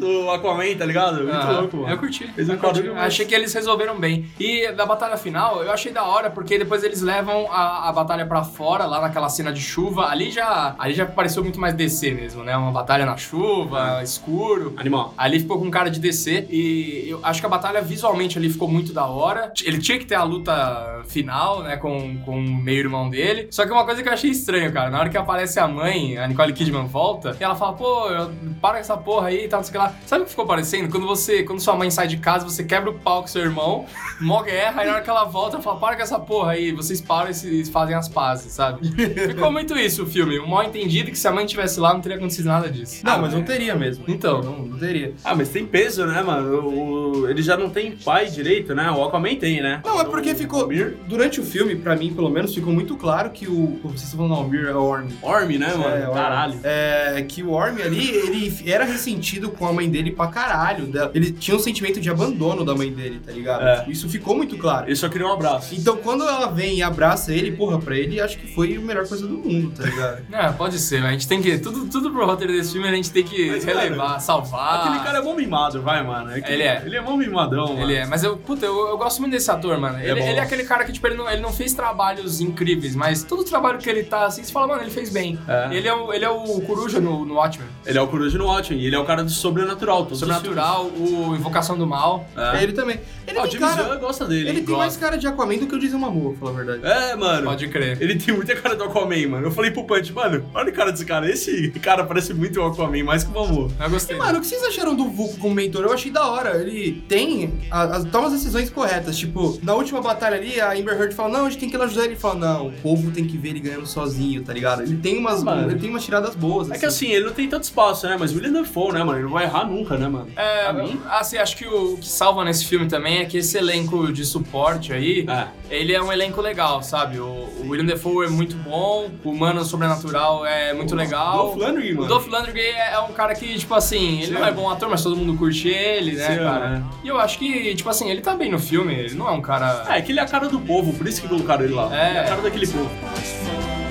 [0.00, 1.16] Do Aquaman, tá ligado?
[1.18, 1.90] Muito Ah, louco, mano.
[1.92, 2.26] Eu curti.
[2.32, 2.82] Fez um eu curti.
[2.88, 4.28] mas- Achei que eles resolveram bem.
[4.38, 8.24] E da batalha final, eu achei da hora, porque depois eles levam a, a batalha
[8.26, 10.06] pra fora, lá naquela cena de chuva.
[10.08, 12.56] Ali já, ali já pareceu muito mais DC mesmo, né?
[12.56, 14.74] Uma batalha na chuva, escuro.
[14.76, 15.14] Animal.
[15.16, 18.68] Ali ficou com cara de DC e eu acho que a batalha visualmente ali ficou
[18.68, 19.52] muito da hora.
[19.64, 23.48] Ele tinha que ter a luta final, né, com, com o meio-irmão dele.
[23.50, 26.16] Só que uma coisa que eu achei estranho, cara, na hora que aparece a mãe,
[26.18, 29.48] a Nicole Kidman volta, e ela fala, pô, eu- para com essa porra aí e
[29.48, 29.89] tal, não sei o que lá.
[30.06, 30.88] Sabe o que ficou parecendo?
[30.90, 33.86] Quando você, quando sua mãe sai de casa, você quebra o pau com seu irmão,
[34.20, 36.72] mó guerra, aí na hora que ela volta, ela fala, para com essa porra aí,
[36.72, 38.88] vocês param e se- fazem as pazes, sabe?
[39.28, 42.00] Ficou muito isso o filme, um mal entendido que se a mãe estivesse lá não
[42.00, 43.04] teria acontecido nada disso.
[43.04, 44.04] Não, mas não teria mesmo.
[44.08, 44.42] Então.
[44.42, 45.14] Não, não teria.
[45.24, 46.60] Ah, mas tem peso, né, mano?
[46.60, 48.90] O, o- ele já não tem pai direito, né?
[48.90, 49.80] O Aquaman tem, né?
[49.84, 50.66] Não, é porque O ficou.
[50.66, 53.78] Mir, Durante o filme, pra mim, pelo menos, ficou muito claro que o.
[53.82, 55.08] Vocês estão falando, não, o Mir é o Orm.
[55.22, 55.96] Orm, né, mano?
[55.96, 56.14] É, Orm.
[56.14, 56.60] Caralho.
[56.62, 60.86] É, que o Orm ali, ele era ressentido com a mãe dele pra caralho.
[60.86, 61.10] dela.
[61.14, 63.62] Ele tinha um sentimento de abandono da mãe dele, tá ligado?
[63.62, 63.84] É.
[63.88, 64.86] Isso ficou muito claro.
[64.86, 65.74] Ele só queria um abraço.
[65.74, 69.06] Então, quando ela vem e abraça ele, porra, pra ele, acho que foi a melhor
[69.06, 70.20] coisa do mundo, tá ligado?
[70.40, 71.58] É, pode ser, mas a gente tem que.
[71.58, 74.80] Tudo, tudo pro roteiro desse filme a gente tem que Mas, relevar, cara, salvar.
[74.80, 76.30] Aquele cara é bom mimado, vai, mano.
[76.30, 76.82] É Ele é.
[76.84, 77.80] Ele é bom mimadão, mano.
[77.82, 79.98] Ele é, mas eu, puta, eu, eu gosto muito desse ator, mano.
[80.00, 80.26] Ele, bom.
[80.26, 83.44] ele é aquele cara que, tipo, ele não, ele não fez trabalhos incríveis, mas todo
[83.44, 85.38] trabalho que ele tá assim, você fala, mano, ele fez bem.
[85.46, 85.68] É.
[85.74, 87.68] Ele, é o, ele é o Coruja no, no Watchmen.
[87.84, 89.30] Ele é o Coruja no Watchmen e ele é o cara do
[89.70, 90.02] sobrenatural.
[90.04, 92.26] todos os Sobrenatural, o Invocação do Mal.
[92.36, 92.62] É.
[92.62, 93.00] Ele também.
[93.26, 93.88] Ele Ah, o tem James cara...
[93.94, 94.48] Gunn gosta dele.
[94.48, 96.80] Ele tem mais cara de Aquaman do que o Jason Momoa, pra falar a verdade.
[97.12, 97.46] É, mano.
[97.46, 97.98] Pode crer.
[98.00, 99.46] Ele tem muita cara do Aquaman, mano.
[99.46, 101.30] Eu falei pro Punch, mano, olha a cara desse cara.
[101.30, 103.70] Esse cara parece muito o Aquaman, mais que o Mamu.
[103.80, 104.16] Eu gostei.
[104.16, 105.84] Mano, o que vocês acharam do Vulco como mentor?
[105.84, 106.60] Eu achei da hora.
[106.60, 107.52] Ele tem.
[107.70, 109.16] a- as- toma as decisões corretas.
[109.16, 111.78] Tipo, na última batalha ali, a Amber Heard fala: Não, a gente tem que ir
[111.78, 112.12] lá ajudar ele.
[112.14, 114.82] Ele fala: Não, o povo tem que ver ele ganhando sozinho, tá ligado?
[114.82, 115.70] Ele tem umas, Mano.
[115.70, 116.70] ele tem umas tiradas boas.
[116.70, 118.16] É que assim, ele não tem tanto espaço, né?
[118.18, 119.18] Mas o William Dafoe, né, mano?
[119.18, 120.28] Ele não vai errar nunca, né, mano?
[120.36, 121.00] É, Pra mim?
[121.10, 124.92] assim, acho que o que salva nesse filme também é que esse elenco de suporte
[124.92, 125.46] aí, É.
[125.70, 127.18] ele é um elenco legal, sabe?
[127.18, 131.36] O, o William Defoe é muito bom, o Mano Sobrenatural é muito legal.
[131.36, 132.08] Dolph Lundgren, O mano.
[132.08, 134.32] Dolph Lundgren é, é um cara que, tipo assim, ele Sim.
[134.34, 136.82] não é bom ator, mas todo mundo curte ele, né, Sim, cara?
[137.04, 139.40] E eu acho que, tipo assim, ele tá bem no filme, ele não é um
[139.42, 139.84] cara...
[139.88, 141.88] É, que ele é a cara do povo, por isso que colocaram ele lá.
[141.96, 142.08] É.
[142.10, 142.90] Ele é a cara daquele povo.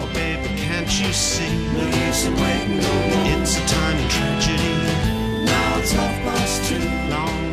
[0.02, 1.44] Oh, baby, can't you see?
[1.44, 3.42] No use in waiting no more.
[3.42, 4.59] It's a time of tragedy.
[5.92, 6.78] twelve months too
[7.10, 7.49] long.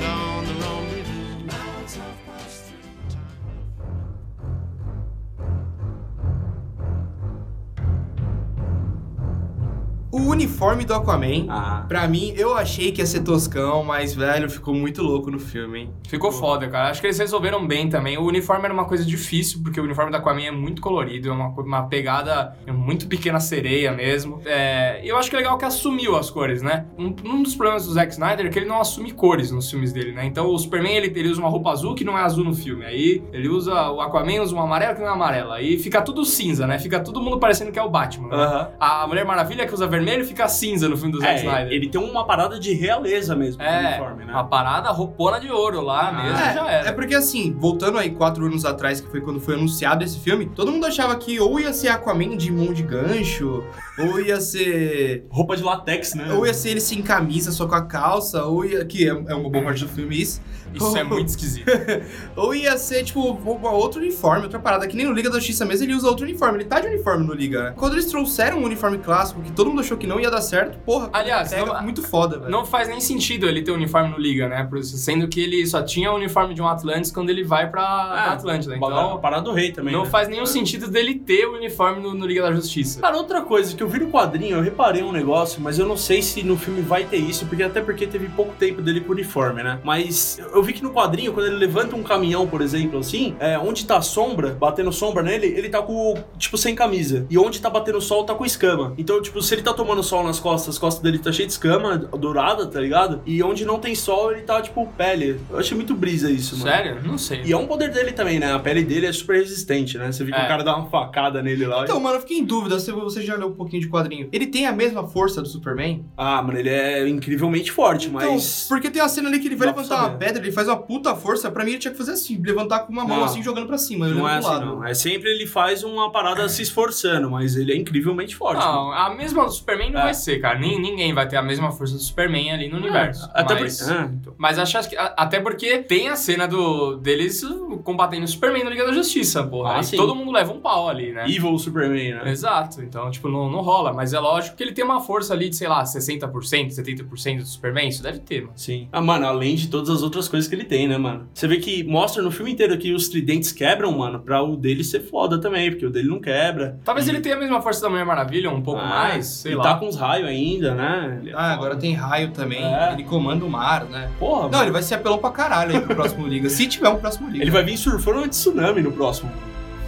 [10.16, 11.84] O uniforme do Aquaman, Ah.
[11.86, 15.80] pra mim, eu achei que ia ser toscão, mas, velho, ficou muito louco no filme,
[15.80, 15.90] hein?
[16.08, 16.88] Ficou foda, cara.
[16.88, 18.16] Acho que eles resolveram bem também.
[18.16, 21.32] O uniforme era uma coisa difícil, porque o uniforme da Aquaman é muito colorido, é
[21.32, 24.40] uma, uma pegada é muito pequena sereia mesmo.
[24.46, 26.86] É, e eu acho que é legal que assumiu as cores, né?
[26.98, 29.92] Um, um dos problemas do Zack Snyder é que ele não assume cores nos filmes
[29.92, 30.24] dele, né?
[30.24, 32.86] Então o Superman, ele, ele usa uma roupa azul que não é azul no filme.
[32.86, 35.56] Aí ele usa, o Aquaman usa uma amarela que não é amarela.
[35.56, 36.78] Aí fica tudo cinza, né?
[36.78, 38.28] Fica todo mundo parecendo que é o Batman.
[38.28, 38.34] né?
[38.36, 38.68] Aham.
[38.80, 41.72] A Mulher Maravilha que usa vermelho fica cinza no filme do Zack É, Snyder.
[41.72, 44.32] ele tem uma parada de realeza mesmo no É, uniforme, né?
[44.32, 46.88] uma parada roupona de ouro lá mesmo, É, já era.
[46.88, 50.46] é porque assim, voltando aí quatro anos atrás, que foi quando foi anunciado esse filme,
[50.46, 53.62] todo mundo achava que ou ia ser Aquaman de mão de gancho,
[53.98, 55.26] ou ia ser.
[55.30, 56.32] Roupa de latex, né?
[56.32, 58.84] Ou ia ser ele sem camisa, só com a calça, ou ia.
[58.84, 60.40] Que é, é uma boa parte do filme isso.
[60.76, 61.66] Isso é muito esquisito.
[62.36, 63.20] Ou ia ser, tipo,
[63.64, 64.86] outro uniforme, outra parada.
[64.86, 66.58] Que nem no Liga da Justiça mesmo, ele usa outro uniforme.
[66.58, 67.74] Ele tá de uniforme no Liga, né?
[67.76, 70.78] Quando eles trouxeram um uniforme clássico, que todo mundo achou que não ia dar certo,
[70.84, 72.50] porra, Aliás, pega não- muito foda, velho.
[72.50, 74.68] Não faz nem sentido ele ter uniforme no Liga, né?
[74.82, 78.32] Sendo que ele só tinha o uniforme de um Atlantis quando ele vai pra, pra
[78.32, 78.74] Atlântida.
[78.74, 79.92] A Então, parada do rei também.
[79.92, 80.10] não né?
[80.10, 83.00] faz nenhum sentido dele ter o uniforme no, no Liga da Justiça.
[83.00, 85.96] Cara, outra coisa que eu vi no quadrinho, eu reparei um negócio, mas eu não
[85.96, 89.10] sei se no filme vai ter isso, porque até porque teve pouco tempo dele com
[89.10, 89.78] o uniforme, né?
[89.84, 93.58] Mas eu vi que no quadrinho, quando ele levanta um caminhão, por exemplo, assim, é,
[93.58, 97.26] onde tá a sombra, batendo sombra nele, ele tá com, tipo, sem camisa.
[97.30, 98.92] E onde tá batendo sol, tá com escama.
[98.98, 101.52] Então, tipo, se ele tá tomando sol nas costas, as costas dele tá cheio de
[101.52, 103.20] escama, dourada, tá ligado?
[103.24, 105.40] E onde não tem sol, ele tá, tipo, pele.
[105.50, 106.70] Eu achei muito brisa isso, mano.
[106.70, 107.00] Sério?
[107.04, 107.42] Não sei.
[107.44, 108.52] E é um poder dele também, né?
[108.52, 110.10] A pele dele é super resistente, né?
[110.10, 110.44] Você vê que É.
[110.44, 111.80] o cara dá uma facada nele lá.
[111.80, 114.28] e- Então, mano, eu fiquei em dúvida se você já leu um pouquinho de quadrinho.
[114.32, 116.04] Ele tem a mesma força do Superman?
[116.16, 118.66] Ah, mano, ele é incrivelmente forte, Então, mas.
[118.68, 121.14] porque tem a cena ali que ele vai levantar uma pedra, ele faz uma puta
[121.14, 121.50] força.
[121.50, 123.24] Pra mim, ele tinha que fazer assim, levantar com uma mão Não.
[123.24, 124.08] assim, jogando pra cima.
[124.08, 124.66] Não é assim, lado.
[124.66, 124.84] não.
[124.84, 128.60] É sempre ele faz uma parada se esforçando, mas ele é incrivelmente forte.
[128.64, 130.04] Não, a mesma do Superman não É.
[130.04, 130.58] vai ser, cara.
[130.58, 133.28] Nem, ninguém vai ter a mesma força do Superman ali no universo.
[133.34, 133.92] Até mas, porque.
[133.92, 134.34] Ah, então.
[134.38, 134.96] mas acho que.
[134.96, 137.42] Até porque tem a cena do, deles
[137.84, 139.76] combatendo o Superman no Liga da Justiça, porra.
[139.78, 139.96] Ah, sim.
[139.96, 141.24] todo mundo leva um pau ali, né?
[141.28, 142.30] Evil Superman, né?
[142.30, 145.48] Exato, então, tipo, não, não rola, mas é lógico que ele tem uma força ali
[145.48, 148.52] de, sei lá, 60%, 70% do Superman, isso deve ter, mano.
[148.56, 148.88] Sim.
[148.92, 151.28] Ah, mano, além de todas as outras coisas que ele tem, né, mano?
[151.32, 154.82] Você vê que mostra no filme inteiro que os tridentes quebram, mano, pra o dele
[154.84, 156.78] ser foda também, porque o dele não quebra.
[156.84, 159.52] Talvez E- ele tenha a mesma força da Mulher Maravilha, um pouco Ah, mais, sei
[159.52, 159.62] e lá.
[159.62, 161.18] tá com os raios ainda, né?
[161.22, 161.52] Ele é Ah, foda.
[161.54, 162.62] agora tem raio também.
[162.62, 162.92] É.
[162.92, 164.10] Ele comanda o mar, né?
[164.18, 164.64] Porra, Não, mano.
[164.64, 166.50] ele vai ser apelão pra caralho aí pro próximo Liga.
[166.50, 167.42] Se tiver um próximo Liga.
[167.44, 169.30] Ele vai vir surfando de tsunami no próximo.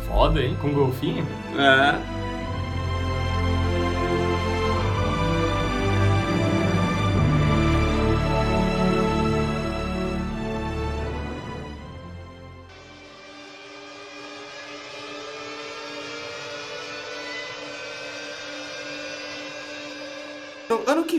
[0.07, 0.57] Foda, hein?
[0.63, 1.27] Com golfinho.
[1.59, 2.18] É.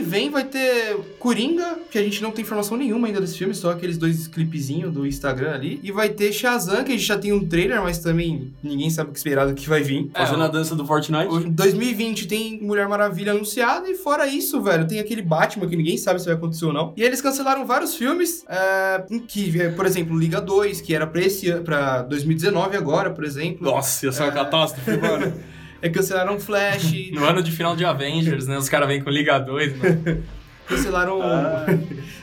[0.00, 3.54] que vem vai ter Coringa, que a gente não tem informação nenhuma ainda desse filme,
[3.54, 5.78] só aqueles dois clipezinhos do Instagram ali.
[5.82, 9.10] E vai ter Shazam, que a gente já tem um trailer, mas também ninguém sabe
[9.10, 10.10] o que esperar do que vai vir.
[10.14, 11.34] Fazendo É, a dança do Fortnite.
[11.46, 15.98] Em 2020 tem Mulher Maravilha anunciada e fora isso, velho, tem aquele Batman que ninguém
[15.98, 16.94] sabe se vai acontecer ou não.
[16.96, 21.06] E eles cancelaram vários filmes, é, em que, é, por exemplo, Liga 2, que era
[21.06, 23.64] pra esse pra 2019 agora, por exemplo.
[23.70, 24.34] Nossa, ia ser uma É.
[24.34, 25.32] catástrofe, mano.
[25.82, 28.58] É, cancelaram Flash, No ano de final de Avengers, né?
[28.58, 30.22] Os caras vêm com Liga 2, mano.
[30.66, 31.20] cancelaram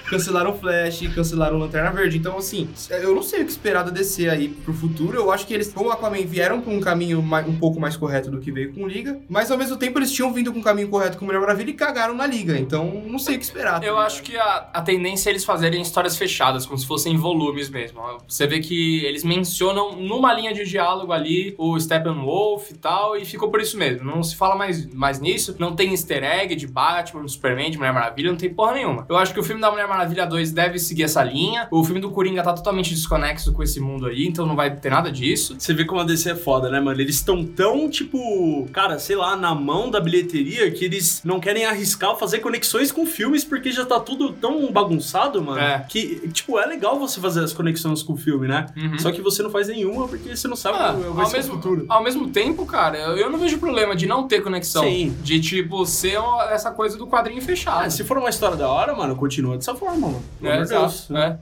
[0.10, 2.18] cancelaram Flash, cancelaram Lanterna Verde.
[2.18, 5.18] Então, assim, eu não sei o que esperar da DC aí pro futuro.
[5.18, 7.96] Eu acho que eles, com o Aquaman, vieram pra um caminho mai- um pouco mais
[7.98, 9.20] correto do que veio com Liga.
[9.30, 11.74] Mas, ao mesmo tempo, eles tinham vindo com um caminho correto com Mulher Maravilha e
[11.74, 12.58] cagaram na Liga.
[12.58, 13.80] Então, não sei o que esperar.
[13.80, 17.16] tá Eu acho que a, a tendência é eles fazerem histórias fechadas, como se fossem
[17.18, 18.00] volumes mesmo.
[18.28, 23.26] Você vê que eles mencionam numa linha de diálogo ali o Steppenwolf e tal, e
[23.26, 24.06] ficou por isso mesmo.
[24.06, 25.56] Não se fala mais, mais nisso.
[25.60, 29.06] Não tem easter egg de Batman, Superman, de Mulher Maravilha, não tem porra nenhuma.
[29.10, 31.68] Eu acho que o filme da Mulher Maravilha 2 deve seguir essa linha.
[31.72, 34.90] O filme do Coringa tá totalmente desconexo com esse mundo aí, então não vai ter
[34.90, 35.56] nada disso.
[35.58, 37.00] Você vê como a DC é foda, né, mano?
[37.00, 41.66] Eles estão tão, tipo, cara, sei lá, na mão da bilheteria que eles não querem
[41.66, 45.60] arriscar fazer conexões com filmes porque já tá tudo tão bagunçado, mano.
[45.60, 45.86] É.
[45.88, 48.66] Que, tipo, é legal você fazer as conexões com o filme, né?
[48.76, 49.00] Uhum.
[49.00, 51.38] Só que você não faz nenhuma porque você não sabe Ah, qual vai ao, ser
[51.38, 51.86] mesmo, o futuro.
[51.90, 54.84] ao mesmo tempo, cara, eu não vejo problema de não ter conexão.
[54.84, 55.16] Sim.
[55.22, 56.18] De, tipo, ser
[56.50, 57.86] essa coisa do quadrinho fechado.
[57.86, 60.24] Ah, se for uma história da hora, mano, continua dessa forma, mano.
[60.40, 61.10] Pelo É, de exato, Deus.
[61.10, 61.40] né?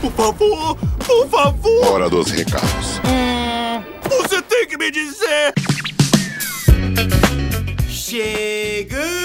[0.00, 0.76] Por favor,
[1.06, 3.00] por favor, Hora dos recados.
[4.08, 5.52] você tem que me dizer.
[8.14, 9.23] チェグー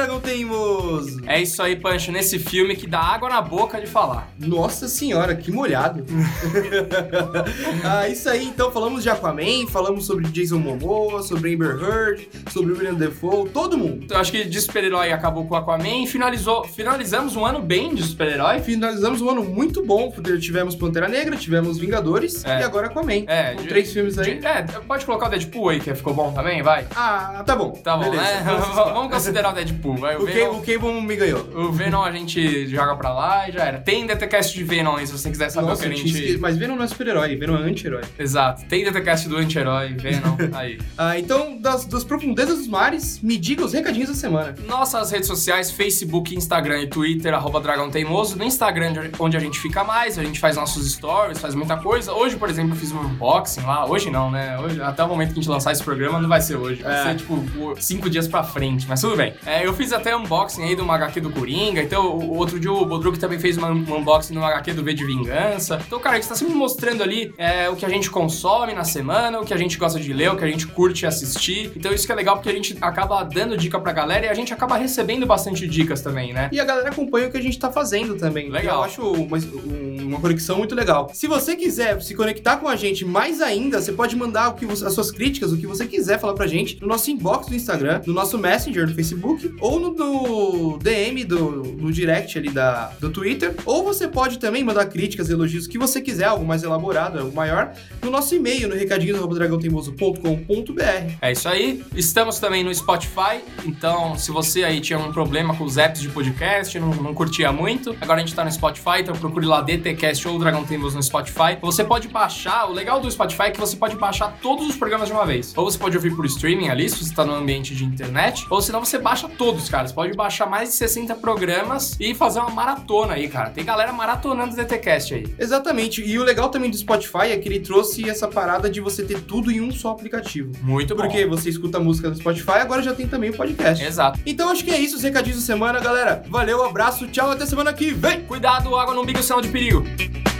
[0.00, 1.20] Dragão Teimoso.
[1.26, 4.28] É isso aí, Pancho, nesse filme que dá água na boca de falar.
[4.38, 6.02] Nossa senhora, que molhado.
[7.84, 12.72] ah, isso aí, então falamos de Aquaman, falamos sobre Jason Momoa, sobre Amber Heard, sobre
[12.72, 14.06] William Defoe, todo mundo.
[14.10, 17.94] Eu acho que de super-herói acabou com o Aquaman e finalizou, finalizamos um ano bem
[17.94, 18.60] de super-herói.
[18.60, 22.60] Finalizamos um ano muito bom, porque tivemos Pantera Negra, tivemos Vingadores É.
[22.60, 23.24] e agora Aquaman.
[23.26, 24.38] É, de- três filmes aí.
[24.38, 26.86] De- é, pode colocar o Deadpool aí, que ficou bom também, vai?
[26.96, 27.70] Ah, tá bom.
[27.72, 28.22] Tá bom, Beleza.
[28.22, 28.44] né?
[28.94, 30.16] Vamos considerar o Deadpool, vai.
[30.16, 31.40] O, Venom, o Cable me ganhou.
[31.54, 33.78] o Venom a gente joga pra lá e já era.
[33.80, 36.38] Tem DTCast de Venom aí, se você quiser saber Nossa, o que a gente...
[36.38, 38.02] mas Venom não é super-herói, Venom é anti-herói.
[38.18, 40.78] Exato, tem DTCast do anti-herói, Venom, aí.
[40.96, 44.54] Ah, então, das, das profundezas dos mares, me diga os recadinhos da semana.
[44.66, 48.36] Nossas redes sociais, Facebook, Instagram e Twitter, arroba Dragão Teimoso.
[48.36, 51.76] No Instagram, de onde a gente fica mais, a gente faz nossos stories, faz muita
[51.76, 52.12] coisa.
[52.12, 53.86] Hoje, por exemplo, eu fiz um unboxing lá.
[53.86, 54.58] Hoje não, né?
[54.58, 56.82] Hoje, até o momento que a gente lançar esse programa, não vai ser hoje.
[56.82, 57.02] Vai É.
[57.04, 59.34] ser, tipo, cinco dias pra frente, mas tudo bem.
[59.46, 61.80] É, eu fiz até unboxing aí do HQ do Coringa.
[61.82, 64.84] Então, o, o outro dia o Bodruk também fez uma- um unboxing no HQ do
[64.84, 65.80] V de Vingança.
[65.86, 68.84] Então, cara, a gente tá sempre mostrando ali é, o que a gente consome na
[68.84, 71.72] semana, o que a gente gosta de ler, o que a gente curte assistir.
[71.74, 74.34] Então, isso que é legal porque a gente acaba dando dica pra galera e a
[74.34, 76.50] gente acaba recebendo bastante dicas também, né?
[76.52, 78.50] E a galera acompanha o que a gente tá fazendo também.
[78.50, 78.78] Legal.
[78.78, 81.10] Eu acho uma, um- uma conexão muito legal.
[81.14, 84.66] Se você quiser se conectar com a gente mais ainda, você pode mandar o que
[84.66, 87.54] você- as suas críticas, o que você quiser falar pra gente no nosso inbox do
[87.54, 91.40] Instagram, no nosso Messenger do Facebook, ou no, no DM do
[91.80, 93.54] no direct ali da, do Twitter.
[93.64, 97.34] Ou você pode também mandar críticas, elogios, o que você quiser, algo mais elaborado, algo
[97.34, 101.14] maior, no nosso e-mail, no recadinhos.dragãoteimoso.com.br.
[101.20, 101.82] É isso aí.
[101.94, 103.40] Estamos também no Spotify.
[103.64, 107.52] Então, se você aí tinha um problema com os apps de podcast, não, não curtia
[107.52, 109.60] muito, agora a gente tá no Spotify, então procure lá
[110.00, 111.58] DTCast ou Dragão Teimoso no Spotify.
[111.60, 115.08] Você pode baixar, o legal do Spotify é que você pode baixar todos os programas
[115.08, 115.52] de uma vez.
[115.56, 118.62] Ou você pode ouvir por streaming ali, se você tá no ambiente de internet, ou
[118.62, 119.86] senão você baixa todos, cara.
[119.86, 123.50] Você pode baixar mais de 60 programas e fazer uma maratona aí, cara.
[123.50, 125.34] Tem galera maratonando o DTCast aí.
[125.38, 126.02] Exatamente.
[126.02, 129.20] E o legal também do Spotify é que ele trouxe essa parada de você ter
[129.20, 130.52] tudo em um só aplicativo.
[130.62, 131.02] Muito bom.
[131.02, 133.84] Porque você escuta a música no Spotify, agora já tem também o podcast.
[133.84, 134.18] Exato.
[134.24, 136.22] Então acho que é isso, os recadinhos da semana, galera.
[136.28, 138.22] Valeu, abraço, tchau, até semana que vem!
[138.22, 139.84] Cuidado, água no umbigo, sinal de perigo.
[139.98, 140.39] Thank you.